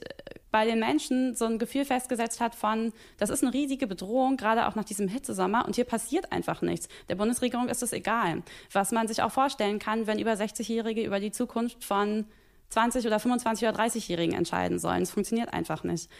[0.50, 4.66] bei den Menschen so ein Gefühl festgesetzt hat von, das ist eine riesige Bedrohung, gerade
[4.66, 6.88] auch nach diesem Hitzesommer und hier passiert einfach nichts.
[7.08, 8.42] Der Bundesregierung ist es egal.
[8.72, 12.24] Was man sich auch vorstellen kann, wenn über 60-Jährige über die Zukunft von
[12.70, 15.02] 20 oder 25 oder 30-Jährigen entscheiden sollen.
[15.02, 16.10] Es funktioniert einfach nicht.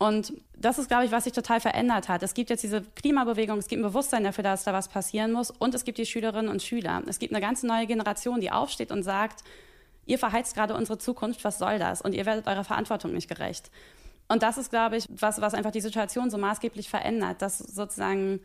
[0.00, 2.22] Und das ist, glaube ich, was sich total verändert hat.
[2.22, 5.50] Es gibt jetzt diese Klimabewegung, es gibt ein Bewusstsein dafür, dass da was passieren muss
[5.50, 7.02] und es gibt die Schülerinnen und Schüler.
[7.06, 9.44] Es gibt eine ganz neue Generation, die aufsteht und sagt,
[10.06, 12.00] ihr verheizt gerade unsere Zukunft, was soll das?
[12.00, 13.70] Und ihr werdet eurer Verantwortung nicht gerecht.
[14.26, 18.40] Und das ist, glaube ich, was, was einfach die Situation so maßgeblich verändert, dass sozusagen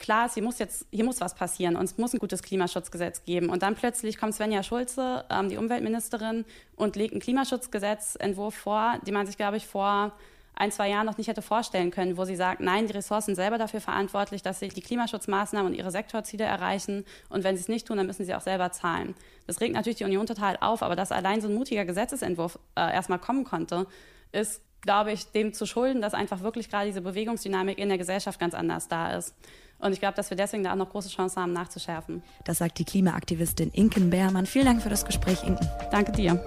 [0.00, 3.22] klar ist, hier muss jetzt, hier muss was passieren und es muss ein gutes Klimaschutzgesetz
[3.22, 3.50] geben.
[3.50, 9.14] Und dann plötzlich kommt Svenja Schulze, ähm, die Umweltministerin, und legt einen Klimaschutzgesetzentwurf vor, den
[9.14, 10.12] man sich, glaube ich, vor
[10.58, 13.58] ein, zwei Jahren noch nicht hätte vorstellen können, wo sie sagt, nein, die Ressourcen selber
[13.58, 17.04] dafür verantwortlich, dass sie die Klimaschutzmaßnahmen und ihre Sektorziele erreichen.
[17.28, 19.14] Und wenn sie es nicht tun, dann müssen sie auch selber zahlen.
[19.46, 22.92] Das regt natürlich die Union total auf, aber dass allein so ein mutiger Gesetzesentwurf äh,
[22.92, 23.86] erstmal kommen konnte,
[24.32, 28.40] ist, glaube ich, dem zu schulden, dass einfach wirklich gerade diese Bewegungsdynamik in der Gesellschaft
[28.40, 29.34] ganz anders da ist.
[29.78, 32.22] Und ich glaube, dass wir deswegen da auch noch große Chancen haben, nachzuschärfen.
[32.44, 34.46] Das sagt die Klimaaktivistin Inken Beermann.
[34.46, 35.68] Vielen Dank für das Gespräch, Inken.
[35.92, 36.44] Danke dir.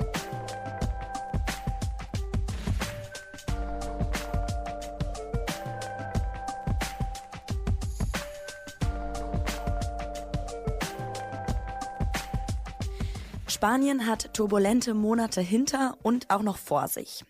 [13.52, 17.26] Spanien hat turbulente Monate hinter und auch noch vor sich.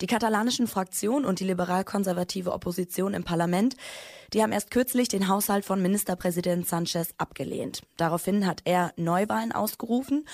[0.00, 3.76] Die katalanischen Fraktionen und die liberal-konservative Opposition im Parlament,
[4.32, 7.82] die haben erst kürzlich den Haushalt von Ministerpräsident Sanchez abgelehnt.
[7.96, 10.26] Daraufhin hat er Neuwahlen ausgerufen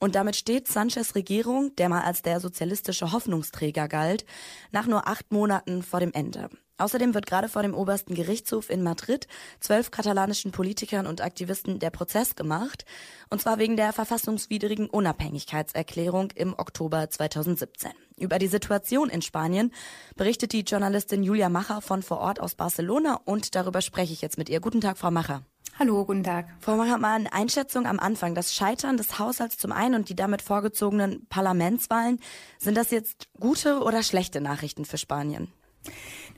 [0.00, 4.26] und damit steht Sanchez Regierung, der mal als der sozialistische Hoffnungsträger galt,
[4.72, 6.50] nach nur acht Monaten vor dem Ende.
[6.78, 9.26] Außerdem wird gerade vor dem obersten Gerichtshof in Madrid
[9.60, 12.84] zwölf katalanischen Politikern und Aktivisten der Prozess gemacht,
[13.30, 17.90] und zwar wegen der verfassungswidrigen Unabhängigkeitserklärung im Oktober 2017.
[18.16, 19.72] Über die Situation in Spanien
[20.16, 24.38] berichtet die Journalistin Julia Macher von vor Ort aus Barcelona und darüber spreche ich jetzt
[24.38, 24.60] mit ihr.
[24.60, 25.42] Guten Tag, Frau Macher.
[25.78, 26.46] Hallo, guten Tag.
[26.60, 28.34] Frau Macher, mal eine Einschätzung am Anfang.
[28.34, 32.20] Das Scheitern des Haushalts zum einen und die damit vorgezogenen Parlamentswahlen,
[32.58, 35.52] sind das jetzt gute oder schlechte Nachrichten für Spanien?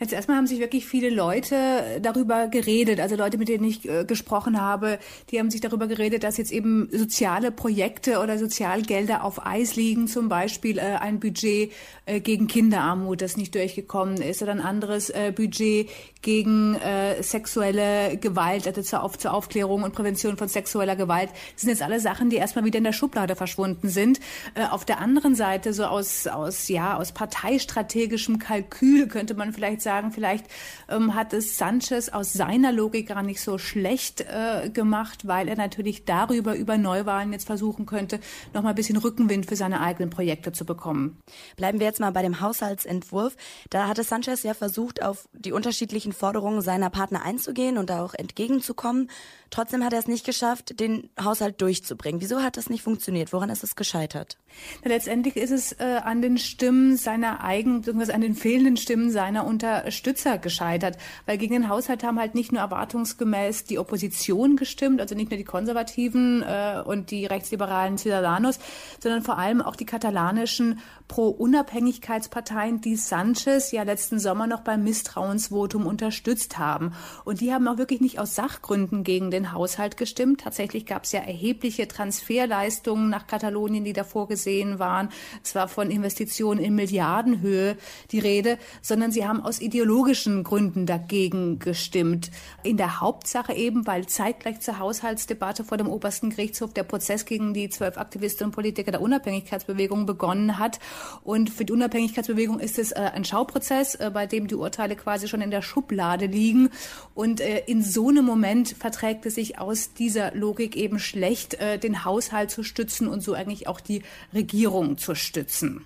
[0.01, 4.07] Jetzt erstmal haben sich wirklich viele Leute darüber geredet, also Leute, mit denen ich äh,
[4.07, 4.99] gesprochen habe,
[5.31, 10.09] die haben sich darüber geredet, dass jetzt eben soziale Projekte oder Sozialgelder auf Eis liegen,
[10.09, 11.71] zum Beispiel äh, ein Budget
[12.07, 15.91] äh, gegen Kinderarmut, das nicht durchgekommen ist, oder ein anderes äh, Budget
[16.23, 21.29] gegen äh, sexuelle Gewalt, also zur, Auf zur Aufklärung und Prävention von sexueller Gewalt.
[21.53, 24.19] Das sind jetzt alle Sachen, die erstmal wieder in der Schublade verschwunden sind.
[24.55, 29.83] Äh, auf der anderen Seite, so aus, aus, ja, aus parteistrategischem Kalkül könnte man vielleicht
[29.83, 30.47] sagen, sagen, vielleicht
[30.89, 35.57] ähm, hat es Sanchez aus seiner Logik gar nicht so schlecht äh, gemacht, weil er
[35.57, 38.21] natürlich darüber, über Neuwahlen jetzt versuchen könnte,
[38.55, 41.19] noch mal ein bisschen Rückenwind für seine eigenen Projekte zu bekommen.
[41.57, 43.37] Bleiben wir jetzt mal bei dem Haushaltsentwurf.
[43.69, 48.15] Da hatte Sanchez ja versucht, auf die unterschiedlichen Forderungen seiner Partner einzugehen und da auch
[48.15, 49.11] entgegenzukommen.
[49.51, 52.21] Trotzdem hat er es nicht geschafft, den Haushalt durchzubringen.
[52.21, 53.33] Wieso hat das nicht funktioniert?
[53.33, 54.39] Woran ist es gescheitert?
[54.85, 59.47] Na, letztendlich ist es äh, an den Stimmen seiner eigenen, an den fehlenden Stimmen seiner
[59.81, 60.97] Unterstützer gescheitert.
[61.27, 65.39] Weil gegen den Haushalt haben halt nicht nur erwartungsgemäß die Opposition gestimmt, also nicht nur
[65.39, 68.59] die Konservativen äh, und die rechtsliberalen Ciudadanos,
[69.01, 70.81] sondern vor allem auch die katalanischen
[71.11, 76.93] Pro-Unabhängigkeitsparteien, die Sanchez ja letzten Sommer noch beim Misstrauensvotum unterstützt haben.
[77.25, 80.43] Und die haben auch wirklich nicht aus Sachgründen gegen den Haushalt gestimmt.
[80.43, 85.09] Tatsächlich gab es ja erhebliche Transferleistungen nach Katalonien, die da vorgesehen waren.
[85.43, 87.77] Es war von Investitionen in Milliardenhöhe
[88.13, 92.31] die Rede, sondern sie haben aus ideologischen Gründen dagegen gestimmt.
[92.63, 97.53] In der Hauptsache eben, weil zeitgleich zur Haushaltsdebatte vor dem obersten Gerichtshof der Prozess gegen
[97.53, 100.79] die zwölf Aktivisten und Politiker der Unabhängigkeitsbewegung begonnen hat
[101.23, 105.29] und für die Unabhängigkeitsbewegung ist es äh, ein Schauprozess, äh, bei dem die Urteile quasi
[105.29, 106.71] schon in der Schublade liegen.
[107.15, 111.79] Und äh, in so einem Moment verträgt es sich aus dieser Logik eben schlecht, äh,
[111.79, 115.85] den Haushalt zu stützen und so eigentlich auch die Regierung zu stützen.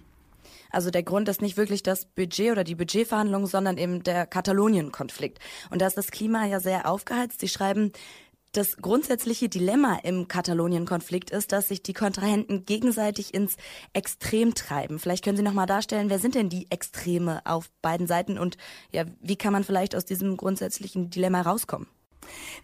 [0.75, 5.39] Also der Grund ist nicht wirklich das Budget oder die Budgetverhandlungen, sondern eben der Katalonien-Konflikt.
[5.71, 7.41] Und da ist das Klima ja sehr aufgeheizt.
[7.41, 7.93] Sie schreiben,
[8.57, 13.57] das grundsätzliche Dilemma im Katalonien-Konflikt ist, dass sich die Kontrahenten gegenseitig ins
[13.93, 14.99] Extrem treiben.
[14.99, 18.57] Vielleicht können Sie noch mal darstellen, wer sind denn die Extreme auf beiden Seiten und
[18.93, 21.89] ja, wie kann man vielleicht aus diesem grundsätzlichen Dilemma rauskommen?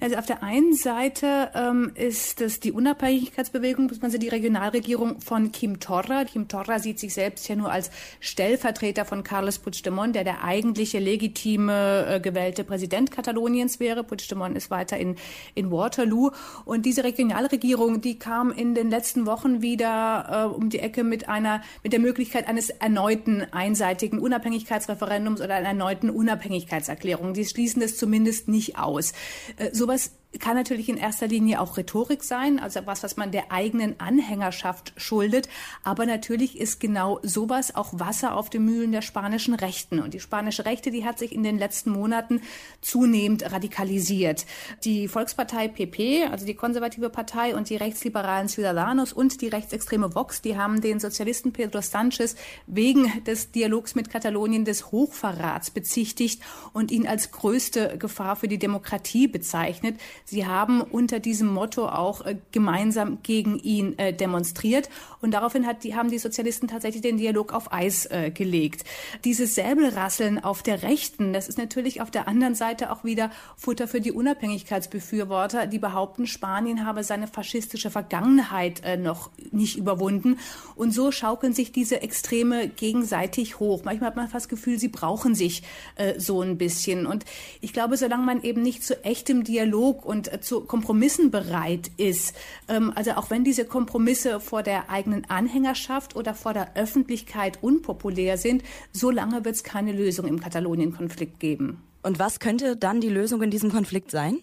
[0.01, 5.81] Also auf der einen Seite ähm, ist es die Unabhängigkeitsbewegung, beziehungsweise die Regionalregierung von Kim
[5.81, 6.25] Torra.
[6.25, 10.99] Kim Torra sieht sich selbst ja nur als Stellvertreter von Carles Puigdemont, der der eigentliche
[10.99, 14.05] legitime äh, gewählte Präsident Kataloniens wäre.
[14.05, 15.16] Puigdemont ist weiter in,
[15.55, 16.31] in Waterloo.
[16.64, 21.29] Und diese Regionalregierung, die kam in den letzten Wochen wieder äh, um die Ecke mit
[21.29, 27.35] einer, mit der Möglichkeit eines erneuten einseitigen Unabhängigkeitsreferendums oder einer erneuten Unabhängigkeitserklärung.
[27.35, 29.12] Die schließen es zumindest nicht aus.
[29.56, 33.50] Äh, sowas kann natürlich in erster Linie auch Rhetorik sein, also was, was man der
[33.50, 35.48] eigenen Anhängerschaft schuldet.
[35.82, 39.98] Aber natürlich ist genau sowas auch Wasser auf den Mühlen der spanischen Rechten.
[39.98, 42.42] Und die spanische Rechte, die hat sich in den letzten Monaten
[42.80, 44.46] zunehmend radikalisiert.
[44.84, 50.42] Die Volkspartei PP, also die konservative Partei und die rechtsliberalen Ciudadanos und die rechtsextreme Vox,
[50.42, 56.40] die haben den Sozialisten Pedro Sanchez wegen des Dialogs mit Katalonien des Hochverrats bezichtigt
[56.72, 59.98] und ihn als größte Gefahr für die Demokratie bezeichnet.
[60.30, 64.88] Sie haben unter diesem Motto auch äh, gemeinsam gegen ihn äh, demonstriert.
[65.20, 68.84] Und daraufhin hat die, haben die Sozialisten tatsächlich den Dialog auf Eis äh, gelegt.
[69.24, 73.88] Dieses Säbelrasseln auf der Rechten, das ist natürlich auf der anderen Seite auch wieder Futter
[73.88, 80.38] für die Unabhängigkeitsbefürworter, die behaupten, Spanien habe seine faschistische Vergangenheit äh, noch nicht überwunden.
[80.76, 83.82] Und so schaukeln sich diese Extreme gegenseitig hoch.
[83.84, 85.62] Manchmal hat man fast das Gefühl, sie brauchen sich
[85.96, 87.06] äh, so ein bisschen.
[87.06, 87.24] Und
[87.60, 92.35] ich glaube, solange man eben nicht zu echtem Dialog und äh, zu Kompromissen bereit ist.
[92.68, 98.38] Ähm, also auch wenn diese Kompromisse vor der eigenen Anhängerschaft oder vor der Öffentlichkeit unpopulär
[98.38, 101.83] sind, so lange wird es keine Lösung im Katalonien-Konflikt geben.
[102.02, 104.38] Und was könnte dann die Lösung in diesem Konflikt sein?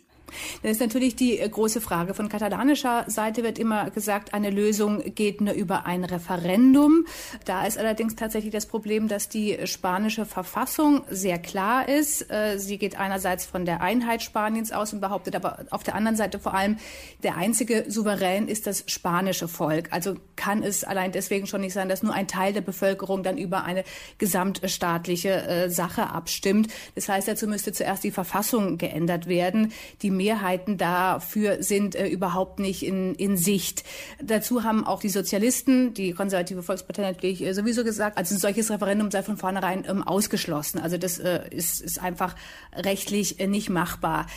[0.62, 2.14] Das ist natürlich die äh, große Frage.
[2.14, 7.06] Von katalanischer Seite wird immer gesagt, eine Lösung geht nur über ein Referendum.
[7.46, 12.30] Da ist allerdings tatsächlich das Problem, dass die spanische Verfassung sehr klar ist.
[12.32, 16.18] Äh, sie geht einerseits von der Einheit Spaniens aus und behauptet aber auf der anderen
[16.18, 16.78] Seite vor allem,
[17.24, 19.90] der einzige Souverän ist das spanische Volk.
[19.92, 23.38] Also kann es allein deswegen schon nicht sein, dass nur ein Teil der Bevölkerung dann
[23.38, 23.84] über eine
[24.18, 26.72] gesamtstaatliche äh, Sache abstimmt.
[26.96, 29.72] Das heißt, dazu müsste zuerst die Verfassung geändert werden.
[30.02, 33.84] Die Mehrheiten dafür sind äh, überhaupt nicht in, in Sicht.
[34.22, 38.70] Dazu haben auch die Sozialisten, die konservative Volkspartei natürlich äh, sowieso gesagt, also ein solches
[38.72, 40.80] Referendum sei von vornherein ähm, ausgeschlossen.
[40.80, 42.36] Also das äh, ist, ist einfach
[42.74, 44.28] rechtlich äh, nicht machbar.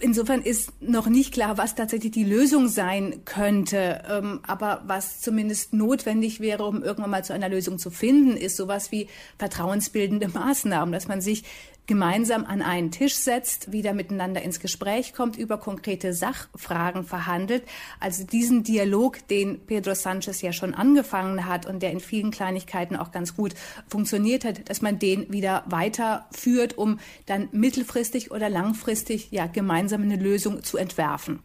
[0.00, 4.02] Insofern ist noch nicht klar, was tatsächlich die Lösung sein könnte.
[4.10, 8.56] Ähm, aber was zumindest notwendig wäre, um irgendwann mal zu einer Lösung zu finden, ist
[8.56, 9.08] sowas wie
[9.38, 11.44] vertrauensbildende Maßnahmen, dass man sich
[11.90, 17.64] gemeinsam an einen Tisch setzt, wieder miteinander ins Gespräch kommt, über konkrete Sachfragen verhandelt.
[17.98, 22.94] Also diesen Dialog, den Pedro Sanchez ja schon angefangen hat und der in vielen Kleinigkeiten
[22.94, 23.54] auch ganz gut
[23.88, 30.16] funktioniert hat, dass man den wieder weiterführt, um dann mittelfristig oder langfristig ja gemeinsam eine
[30.16, 31.42] Lösung zu entwerfen.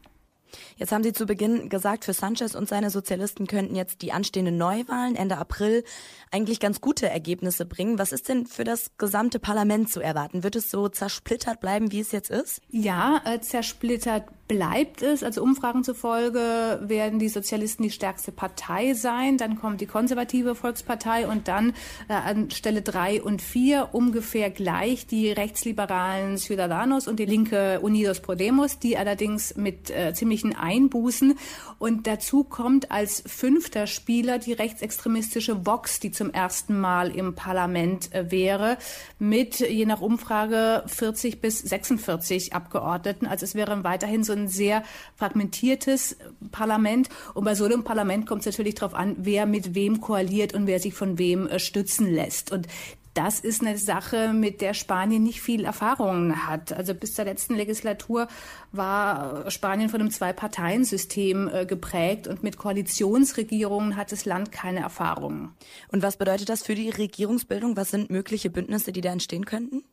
[0.77, 4.57] Jetzt haben Sie zu Beginn gesagt, für Sanchez und seine Sozialisten könnten jetzt die anstehenden
[4.57, 5.83] Neuwahlen Ende April
[6.31, 7.97] eigentlich ganz gute Ergebnisse bringen.
[7.97, 10.43] Was ist denn für das gesamte Parlament zu erwarten?
[10.43, 12.61] Wird es so zersplittert bleiben, wie es jetzt ist?
[12.69, 15.23] Ja, äh, zersplittert bleibt es.
[15.23, 19.37] Also Umfragen zufolge werden die Sozialisten die stärkste Partei sein.
[19.37, 21.73] Dann kommt die konservative Volkspartei und dann
[22.07, 28.19] äh, an Stelle drei und vier ungefähr gleich die rechtsliberalen Ciudadanos und die linke Unidos
[28.19, 31.37] Podemos, die allerdings mit äh, ziemlichen Einbußen.
[31.77, 38.13] Und dazu kommt als fünfter Spieler die rechtsextremistische Vox, die zum ersten Mal im Parlament
[38.13, 38.77] äh, wäre,
[39.19, 43.27] mit je nach Umfrage 40 bis 46 Abgeordneten.
[43.27, 44.83] Also es wäre weiterhin so ein sehr
[45.15, 46.17] fragmentiertes
[46.51, 47.09] Parlament.
[47.33, 50.67] Und bei so einem Parlament kommt es natürlich darauf an, wer mit wem koaliert und
[50.67, 52.51] wer sich von wem äh, stützen lässt.
[52.51, 52.67] Und
[53.15, 56.73] das ist eine Sache, mit der Spanien nicht viel Erfahrung hat.
[56.73, 58.27] Also bis zur letzten Legislatur
[58.73, 65.53] war Spanien von einem Zwei-Parteien-System äh, geprägt und mit Koalitionsregierungen hat das Land keine Erfahrung.
[65.87, 67.77] Und was bedeutet das für die Regierungsbildung?
[67.77, 69.83] Was sind mögliche Bündnisse, die da entstehen könnten?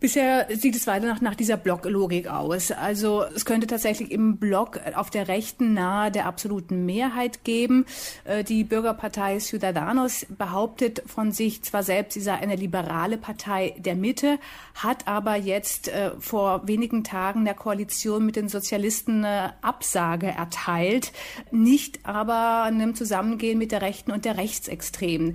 [0.00, 2.72] Bisher sieht es weiter nach, nach dieser Blocklogik aus.
[2.72, 7.84] Also es könnte tatsächlich im Block auf der Rechten nahe der absoluten Mehrheit geben.
[8.24, 13.94] Äh, die Bürgerpartei Ciudadanos behauptet von sich zwar selbst, sie sei eine liberale Partei der
[13.94, 14.38] Mitte,
[14.74, 21.12] hat aber jetzt äh, vor wenigen Tagen der Koalition mit den Sozialisten eine Absage erteilt,
[21.50, 25.34] nicht aber einem Zusammengehen mit der Rechten und der Rechtsextremen.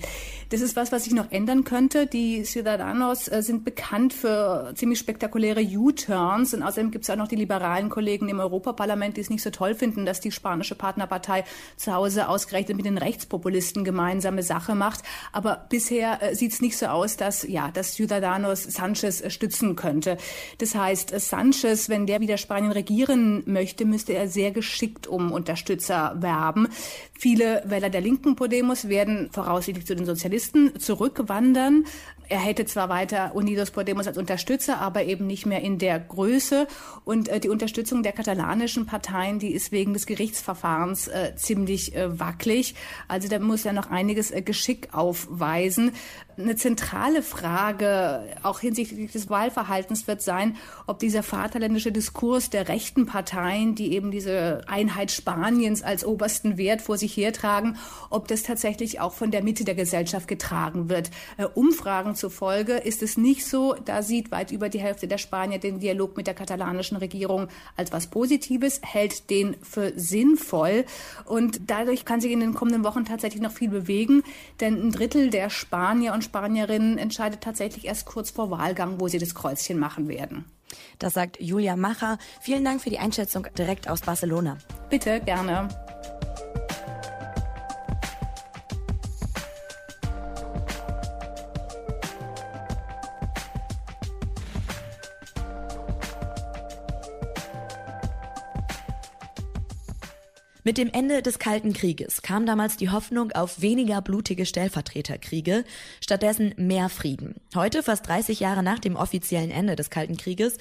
[0.49, 2.08] Das ist was, was sich noch ändern könnte.
[2.08, 6.54] Die Ciudadanos äh, sind bekannt für ziemlich spektakuläre U-Turns.
[6.54, 9.50] Und außerdem gibt es auch noch die liberalen Kollegen im Europaparlament, die es nicht so
[9.50, 11.44] toll finden, dass die spanische Partnerpartei
[11.78, 15.02] zu Hause ausgerechnet mit den Rechtspopulisten gemeinsame Sache macht.
[15.32, 19.76] Aber bisher äh, sieht es nicht so aus, dass, ja, dass Ciudadanos Sanchez äh, stützen
[19.76, 20.18] könnte.
[20.60, 25.32] Das heißt, äh, Sanchez, wenn der wieder Spanien regieren möchte, müsste er sehr geschickt um
[25.32, 26.68] Unterstützer werben.
[27.18, 31.86] Viele Wähler der linken Podemos werden voraussichtlich zu den Sozialisten zurückwandern.
[32.28, 36.68] Er hätte zwar weiter Unidos Podemos als Unterstützer, aber eben nicht mehr in der Größe.
[37.04, 42.20] Und äh, die Unterstützung der katalanischen Parteien, die ist wegen des Gerichtsverfahrens äh, ziemlich äh,
[42.20, 42.76] wackelig.
[43.08, 45.92] Also da muss er noch einiges äh, Geschick aufweisen.
[46.38, 53.06] Eine zentrale Frage, auch hinsichtlich des Wahlverhaltens, wird sein, ob dieser vaterländische Diskurs der rechten
[53.06, 57.78] Parteien, die eben diese Einheit Spaniens als obersten Wert vor sich hertragen,
[58.10, 61.10] ob das tatsächlich auch von der Mitte der Gesellschaft getragen wird.
[61.38, 61.46] Äh,
[62.15, 63.75] Umfragen zufolge ist es nicht so.
[63.86, 67.91] Da sieht weit über die Hälfte der Spanier den Dialog mit der katalanischen Regierung als
[67.91, 70.86] was Positives, hält den für sinnvoll.
[71.25, 74.23] Und dadurch kann sich in den kommenden Wochen tatsächlich noch viel bewegen,
[74.60, 79.19] denn ein Drittel der Spanier und Spanierinnen entscheidet tatsächlich erst kurz vor Wahlgang, wo sie
[79.19, 80.45] das Kreuzchen machen werden.
[80.99, 82.17] Das sagt Julia Macher.
[82.41, 84.58] Vielen Dank für die Einschätzung direkt aus Barcelona.
[84.89, 85.69] Bitte, gerne.
[100.67, 105.63] Mit dem Ende des Kalten Krieges kam damals die Hoffnung auf weniger blutige Stellvertreterkriege,
[106.01, 107.36] stattdessen mehr Frieden.
[107.54, 110.58] Heute, fast 30 Jahre nach dem offiziellen Ende des Kalten Krieges,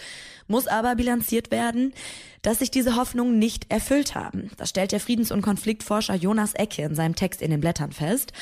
[0.47, 1.95] muss aber bilanziert werden,
[2.43, 4.51] dass sich diese Hoffnungen nicht erfüllt haben.
[4.59, 8.35] Das stellt der Friedens- und Konfliktforscher Jonas Ecke in seinem Text in den Blättern fest.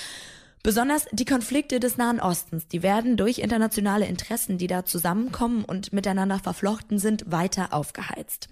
[0.65, 5.93] Besonders die Konflikte des Nahen Ostens, die werden durch internationale Interessen, die da zusammenkommen und
[5.93, 8.49] miteinander verflochten sind, weiter aufgeheizt.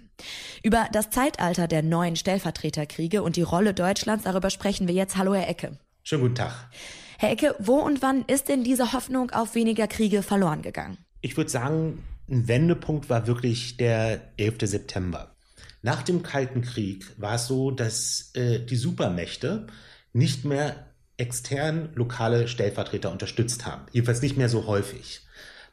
[0.61, 5.15] Über das Zeitalter der neuen Stellvertreterkriege und die Rolle Deutschlands, darüber sprechen wir jetzt.
[5.15, 5.77] Hallo, Herr Ecke.
[6.03, 6.69] Schönen guten Tag.
[7.17, 10.97] Herr Ecke, wo und wann ist denn diese Hoffnung auf weniger Kriege verloren gegangen?
[11.21, 14.57] Ich würde sagen, ein Wendepunkt war wirklich der 11.
[14.63, 15.33] September.
[15.81, 19.67] Nach dem Kalten Krieg war es so, dass äh, die Supermächte
[20.11, 20.90] nicht mehr
[21.21, 23.83] extern lokale Stellvertreter unterstützt haben.
[23.91, 25.21] Jedenfalls nicht mehr so häufig.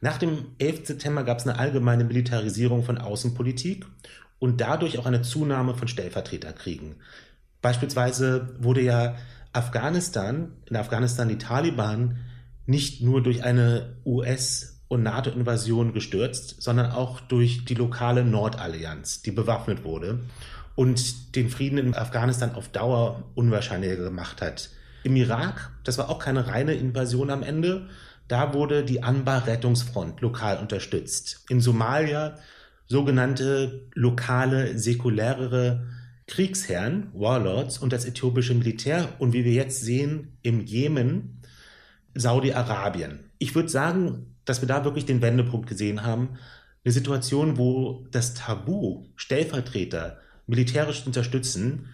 [0.00, 0.86] Nach dem 11.
[0.86, 3.86] September gab es eine allgemeine Militarisierung von Außenpolitik
[4.38, 6.96] und dadurch auch eine Zunahme von Stellvertreterkriegen.
[7.62, 9.16] Beispielsweise wurde ja
[9.52, 12.18] Afghanistan, in Afghanistan die Taliban
[12.66, 19.32] nicht nur durch eine US- und NATO-Invasion gestürzt, sondern auch durch die lokale Nordallianz, die
[19.32, 20.20] bewaffnet wurde
[20.76, 24.70] und den Frieden in Afghanistan auf Dauer unwahrscheinlicher gemacht hat.
[25.04, 27.88] Im Irak, das war auch keine reine Invasion am Ende,
[28.28, 31.44] da wurde die Anbar-Rettungsfront lokal unterstützt.
[31.48, 32.36] In Somalia
[32.86, 35.86] sogenannte lokale, säkulärere
[36.26, 41.40] Kriegsherren, Warlords und das äthiopische Militär und wie wir jetzt sehen, im Jemen
[42.14, 43.20] Saudi-Arabien.
[43.38, 46.38] Ich würde sagen, dass wir da wirklich den Wendepunkt gesehen haben.
[46.84, 51.88] Eine Situation, wo das Tabu, Stellvertreter militärisch zu unterstützen,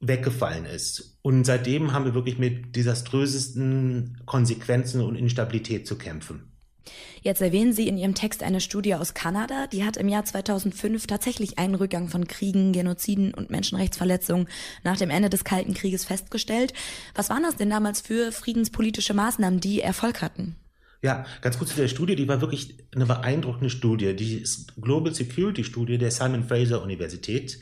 [0.00, 1.18] weggefallen ist.
[1.22, 6.50] Und seitdem haben wir wirklich mit desaströsesten Konsequenzen und Instabilität zu kämpfen.
[7.22, 11.06] Jetzt erwähnen Sie in Ihrem Text eine Studie aus Kanada, die hat im Jahr 2005
[11.06, 14.48] tatsächlich einen Rückgang von Kriegen, Genoziden und Menschenrechtsverletzungen
[14.82, 16.72] nach dem Ende des Kalten Krieges festgestellt.
[17.14, 20.56] Was waren das denn damals für friedenspolitische Maßnahmen, die Erfolg hatten?
[21.02, 24.14] Ja, ganz kurz zu der Studie, die war wirklich eine beeindruckende Studie.
[24.14, 24.44] Die
[24.80, 27.58] Global Security Studie der Simon Fraser Universität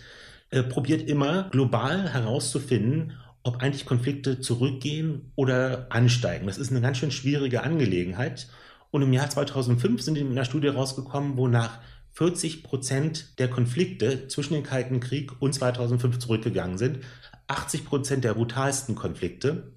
[0.50, 6.46] äh, probiert immer global herauszufinden, ob eigentlich Konflikte zurückgehen oder ansteigen.
[6.46, 8.48] Das ist eine ganz schön schwierige Angelegenheit.
[8.90, 11.78] Und im Jahr 2005 sind mit einer Studie rausgekommen, wonach
[12.12, 17.00] 40 Prozent der Konflikte zwischen dem Kalten Krieg und 2005 zurückgegangen sind.
[17.46, 19.72] 80 Prozent der brutalsten Konflikte.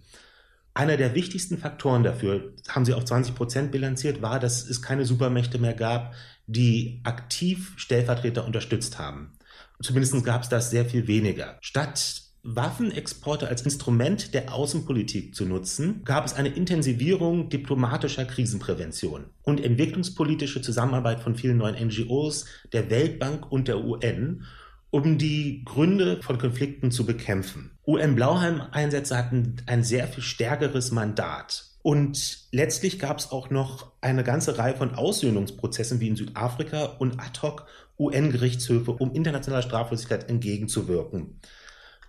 [0.73, 5.05] Einer der wichtigsten Faktoren dafür, haben sie auf 20 Prozent bilanziert, war, dass es keine
[5.05, 6.13] Supermächte mehr gab,
[6.47, 9.33] die aktiv Stellvertreter unterstützt haben.
[9.81, 11.57] Zumindest gab es das sehr viel weniger.
[11.61, 19.63] Statt Waffenexporte als Instrument der Außenpolitik zu nutzen, gab es eine Intensivierung diplomatischer Krisenprävention und
[19.63, 24.43] entwicklungspolitische Zusammenarbeit von vielen neuen NGOs, der Weltbank und der UN,
[24.89, 27.77] um die Gründe von Konflikten zu bekämpfen.
[27.85, 31.65] UN-Blauhelm-Einsätze hatten ein sehr viel stärkeres Mandat.
[31.83, 37.19] Und letztlich gab es auch noch eine ganze Reihe von Aussöhnungsprozessen wie in Südafrika und
[37.19, 37.65] ad hoc
[38.01, 41.39] UN-Gerichtshöfe, um internationaler Straflosigkeit entgegenzuwirken.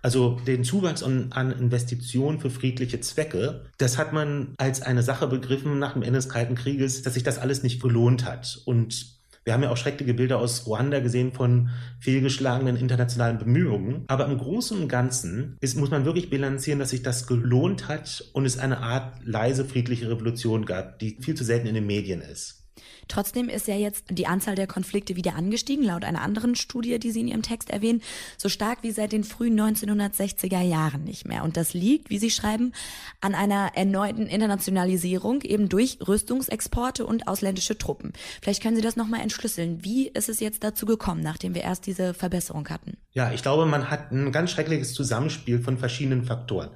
[0.03, 5.27] Also den Zuwachs an, an, Investitionen für friedliche Zwecke, das hat man als eine Sache
[5.27, 8.61] begriffen nach dem Ende des Kalten Krieges, dass sich das alles nicht gelohnt hat.
[8.65, 11.69] Und wir haben ja auch schreckliche Bilder aus Ruanda gesehen von
[11.99, 14.03] fehlgeschlagenen internationalen Bemühungen.
[14.07, 18.25] Aber im Großen und Ganzen ist, muss man wirklich bilanzieren, dass sich das gelohnt hat
[18.33, 22.21] und es eine Art leise friedliche Revolution gab, die viel zu selten in den Medien
[22.21, 22.62] ist.
[23.07, 27.11] Trotzdem ist ja jetzt die Anzahl der Konflikte wieder angestiegen, laut einer anderen Studie, die
[27.11, 28.01] Sie in Ihrem Text erwähnen,
[28.37, 31.43] so stark wie seit den frühen 1960er Jahren nicht mehr.
[31.43, 32.73] Und das liegt, wie Sie schreiben,
[33.21, 38.13] an einer erneuten Internationalisierung eben durch Rüstungsexporte und ausländische Truppen.
[38.41, 39.83] Vielleicht können Sie das nochmal entschlüsseln.
[39.83, 42.97] Wie ist es jetzt dazu gekommen, nachdem wir erst diese Verbesserung hatten?
[43.11, 46.69] Ja, ich glaube, man hat ein ganz schreckliches Zusammenspiel von verschiedenen Faktoren.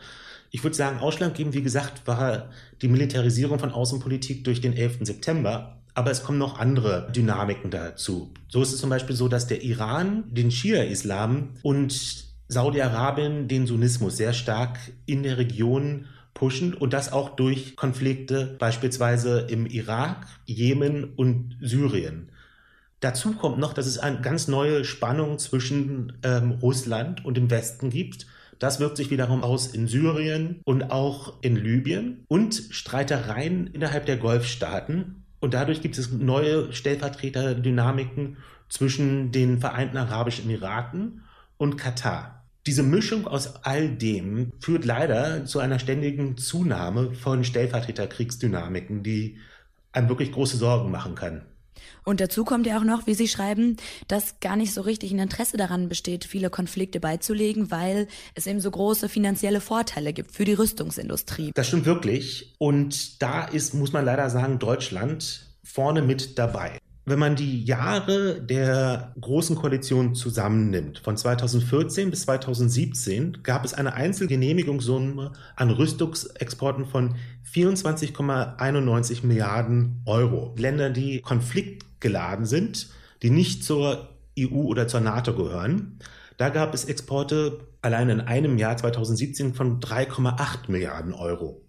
[0.51, 2.49] Ich würde sagen, ausschlaggebend, wie gesagt, war
[2.81, 4.99] die Militarisierung von Außenpolitik durch den 11.
[5.01, 5.76] September.
[5.97, 8.31] Aber es kommen noch andere Dynamiken dazu.
[8.49, 14.15] So ist es zum Beispiel so, dass der Iran den Schia-Islam und Saudi-Arabien den Sunnismus
[14.15, 14.77] sehr stark
[15.07, 22.29] in der Region pushen und das auch durch Konflikte beispielsweise im Irak, Jemen und Syrien.
[22.99, 27.89] Dazu kommt noch, dass es eine ganz neue Spannung zwischen ähm, Russland und dem Westen
[27.89, 28.27] gibt.
[28.59, 34.17] Das wirkt sich wiederum aus in Syrien und auch in Libyen und Streitereien innerhalb der
[34.17, 38.37] Golfstaaten und dadurch gibt es neue Stellvertreterdynamiken
[38.69, 41.23] zwischen den Vereinten Arabischen Emiraten
[41.57, 42.43] und Katar.
[42.65, 49.37] Diese Mischung aus all dem führt leider zu einer ständigen Zunahme von Stellvertreterkriegsdynamiken, die
[49.93, 51.43] einem wirklich große Sorgen machen kann.
[52.03, 55.19] Und dazu kommt ja auch noch, wie Sie schreiben, dass gar nicht so richtig ein
[55.19, 60.45] Interesse daran besteht, viele Konflikte beizulegen, weil es eben so große finanzielle Vorteile gibt für
[60.45, 61.51] die Rüstungsindustrie.
[61.53, 62.55] Das stimmt wirklich.
[62.57, 66.79] Und da ist, muss man leider sagen, Deutschland vorne mit dabei.
[67.09, 73.93] Wenn man die Jahre der Großen Koalition zusammennimmt, von 2014 bis 2017, gab es eine
[73.93, 77.15] Einzelgenehmigungssumme an Rüstungsexporten von
[77.49, 80.53] 24,91 Milliarden Euro.
[80.57, 82.89] Länder, die Konflikt geladen sind,
[83.23, 85.99] die nicht zur EU oder zur NATO gehören.
[86.35, 91.66] Da gab es Exporte allein in einem Jahr 2017 von 3,8 Milliarden Euro.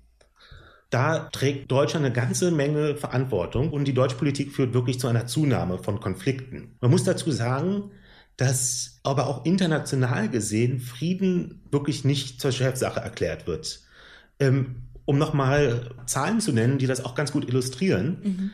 [0.90, 5.26] Da trägt Deutschland eine ganze Menge Verantwortung und die deutsche Politik führt wirklich zu einer
[5.26, 6.76] Zunahme von Konflikten.
[6.80, 7.90] Man muss dazu sagen,
[8.38, 13.80] dass aber auch international gesehen Frieden wirklich nicht zur Chefsache erklärt wird.
[14.38, 18.18] Ähm, um nochmal Zahlen zu nennen, die das auch ganz gut illustrieren.
[18.22, 18.50] Mhm.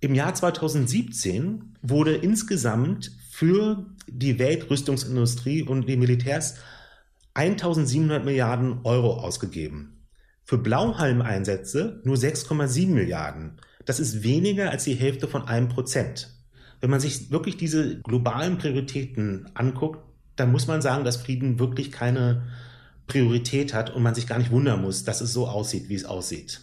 [0.00, 6.56] Im Jahr 2017 wurde insgesamt für die Weltrüstungsindustrie und die Militärs
[7.34, 9.97] 1700 Milliarden Euro ausgegeben.
[10.48, 13.58] Für Blauhalmeinsätze nur 6,7 Milliarden.
[13.84, 16.30] Das ist weniger als die Hälfte von einem Prozent.
[16.80, 20.00] Wenn man sich wirklich diese globalen Prioritäten anguckt,
[20.36, 22.46] dann muss man sagen, dass Frieden wirklich keine
[23.08, 26.06] Priorität hat und man sich gar nicht wundern muss, dass es so aussieht, wie es
[26.06, 26.62] aussieht.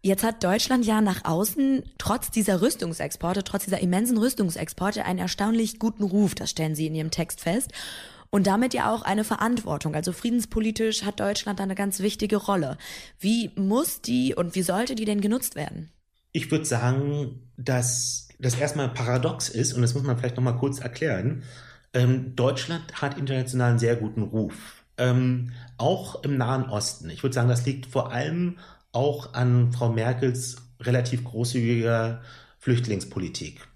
[0.00, 5.78] Jetzt hat Deutschland ja nach außen trotz dieser Rüstungsexporte, trotz dieser immensen Rüstungsexporte einen erstaunlich
[5.78, 7.72] guten Ruf, das stellen Sie in Ihrem Text fest.
[8.30, 9.94] Und damit ja auch eine Verantwortung.
[9.94, 12.78] Also friedenspolitisch hat Deutschland eine ganz wichtige Rolle.
[13.18, 15.90] Wie muss die und wie sollte die denn genutzt werden?
[16.32, 20.80] Ich würde sagen, dass das erstmal paradox ist, und das muss man vielleicht nochmal kurz
[20.80, 21.44] erklären.
[21.94, 24.84] Ähm, Deutschland hat international einen sehr guten Ruf.
[24.98, 27.10] Ähm, auch im Nahen Osten.
[27.10, 28.58] Ich würde sagen, das liegt vor allem
[28.92, 32.22] auch an Frau Merkels relativ großzügiger
[32.58, 33.66] Flüchtlingspolitik.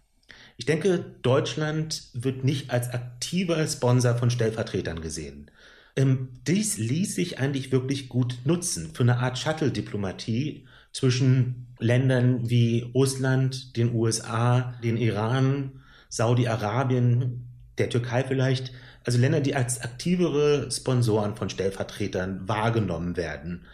[0.61, 5.50] Ich denke, Deutschland wird nicht als aktiver Sponsor von Stellvertretern gesehen.
[5.96, 12.90] Ähm, dies ließ sich eigentlich wirklich gut nutzen für eine Art Shuttle-Diplomatie zwischen Ländern wie
[12.94, 15.80] Russland, den USA, den Iran,
[16.11, 17.46] Saudi-Arabien,
[17.78, 18.70] der Türkei vielleicht.
[19.06, 23.64] Also Länder, die als aktivere Sponsoren von Stellvertretern wahrgenommen werden.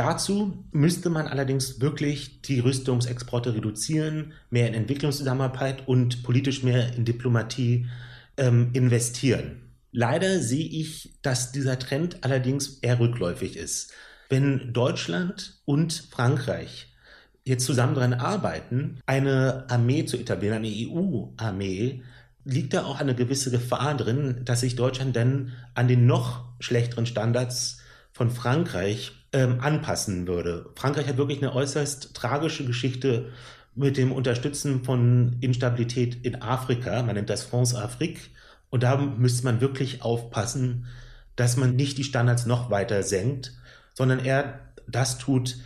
[0.00, 7.04] Dazu müsste man allerdings wirklich die Rüstungsexporte reduzieren, mehr in Entwicklungszusammenarbeit und politisch mehr in
[7.04, 7.86] Diplomatie
[8.38, 9.60] ähm, investieren.
[9.92, 13.92] Leider sehe ich, dass dieser Trend allerdings eher rückläufig ist.
[14.30, 16.94] Wenn Deutschland und Frankreich
[17.44, 22.02] jetzt zusammen daran arbeiten, eine Armee zu etablieren, eine EU-Armee,
[22.46, 27.04] liegt da auch eine gewisse Gefahr drin, dass sich Deutschland dann an den noch schlechteren
[27.04, 27.82] Standards
[28.12, 30.70] von Frankreich ähm, anpassen würde.
[30.74, 33.30] Frankreich hat wirklich eine äußerst tragische Geschichte
[33.74, 37.02] mit dem Unterstützen von Instabilität in Afrika.
[37.02, 38.20] Man nennt das France Afrique.
[38.70, 40.86] Und da müsste man wirklich aufpassen,
[41.36, 43.52] dass man nicht die Standards noch weiter senkt,
[43.94, 45.56] sondern eher das tut,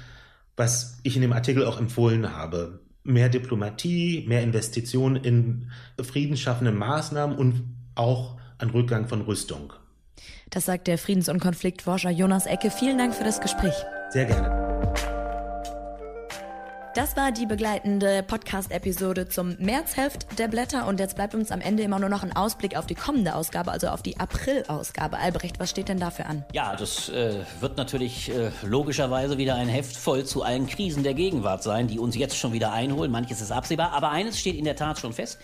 [0.57, 2.81] was ich in dem Artikel auch empfohlen habe.
[3.03, 5.71] Mehr Diplomatie, mehr Investitionen in
[6.03, 9.73] friedensschaffende Maßnahmen und auch ein Rückgang von Rüstung.
[10.55, 12.71] Das sagt der Friedens- und Konfliktforscher Jonas Ecke.
[12.71, 13.75] Vielen Dank für das Gespräch.
[14.11, 14.95] Sehr gerne.
[16.95, 21.83] Das war die begleitende Podcast-Episode zum Märzheft der Blätter und jetzt bleibt uns am Ende
[21.83, 25.19] immer nur noch ein Ausblick auf die kommende Ausgabe, also auf die April-Ausgabe.
[25.19, 26.45] Albrecht, was steht denn dafür an?
[26.53, 31.15] Ja, das äh, wird natürlich äh, logischerweise wieder ein Heft voll zu allen Krisen der
[31.15, 33.11] Gegenwart sein, die uns jetzt schon wieder einholen.
[33.11, 35.41] Manches ist absehbar, aber eines steht in der Tat schon fest.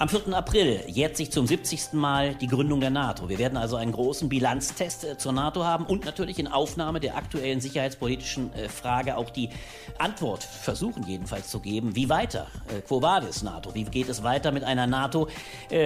[0.00, 0.32] Am 4.
[0.32, 1.94] April jährt sich zum 70.
[1.94, 3.28] Mal die Gründung der NATO.
[3.28, 7.16] Wir werden also einen großen Bilanztest äh, zur NATO haben und natürlich in Aufnahme der
[7.16, 9.50] aktuellen sicherheitspolitischen äh, Frage auch die
[9.98, 11.96] Antwort versuchen jedenfalls zu geben.
[11.96, 12.46] Wie weiter?
[12.68, 13.74] Äh, quo vadis NATO?
[13.74, 15.26] Wie geht es weiter mit einer NATO,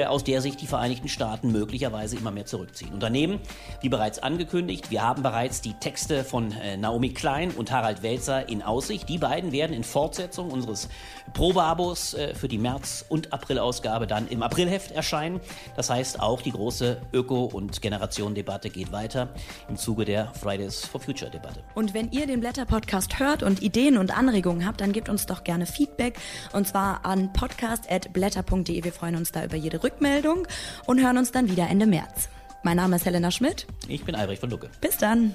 [0.06, 2.92] aus der sich die Vereinigten Staaten möglicherweise immer mehr zurückziehen?
[2.92, 3.40] Und daneben,
[3.80, 8.62] wie bereits angekündigt, wir haben bereits die Texte von Naomi Klein und Harald Welzer in
[8.62, 9.08] Aussicht.
[9.08, 10.88] Die beiden werden in Fortsetzung unseres
[11.32, 15.40] Probeabos für die März- und April-Ausgabe Ausgabe dann im Aprilheft erscheinen.
[15.76, 19.28] Das heißt, auch die große Öko- und Generationendebatte geht weiter
[19.68, 21.62] im Zuge der Fridays for Future Debatte.
[21.74, 25.44] Und wenn ihr den Blätter-Podcast hört und Ideen und Anregungen habt, dann gebt uns doch
[25.44, 26.18] gerne Feedback
[26.53, 28.84] und zwar an podcast.blätter.de.
[28.84, 30.46] Wir freuen uns da über jede Rückmeldung
[30.86, 32.28] und hören uns dann wieder Ende März.
[32.62, 33.66] Mein Name ist Helena Schmidt.
[33.88, 34.70] Ich bin Albrecht von Lucke.
[34.80, 35.34] Bis dann.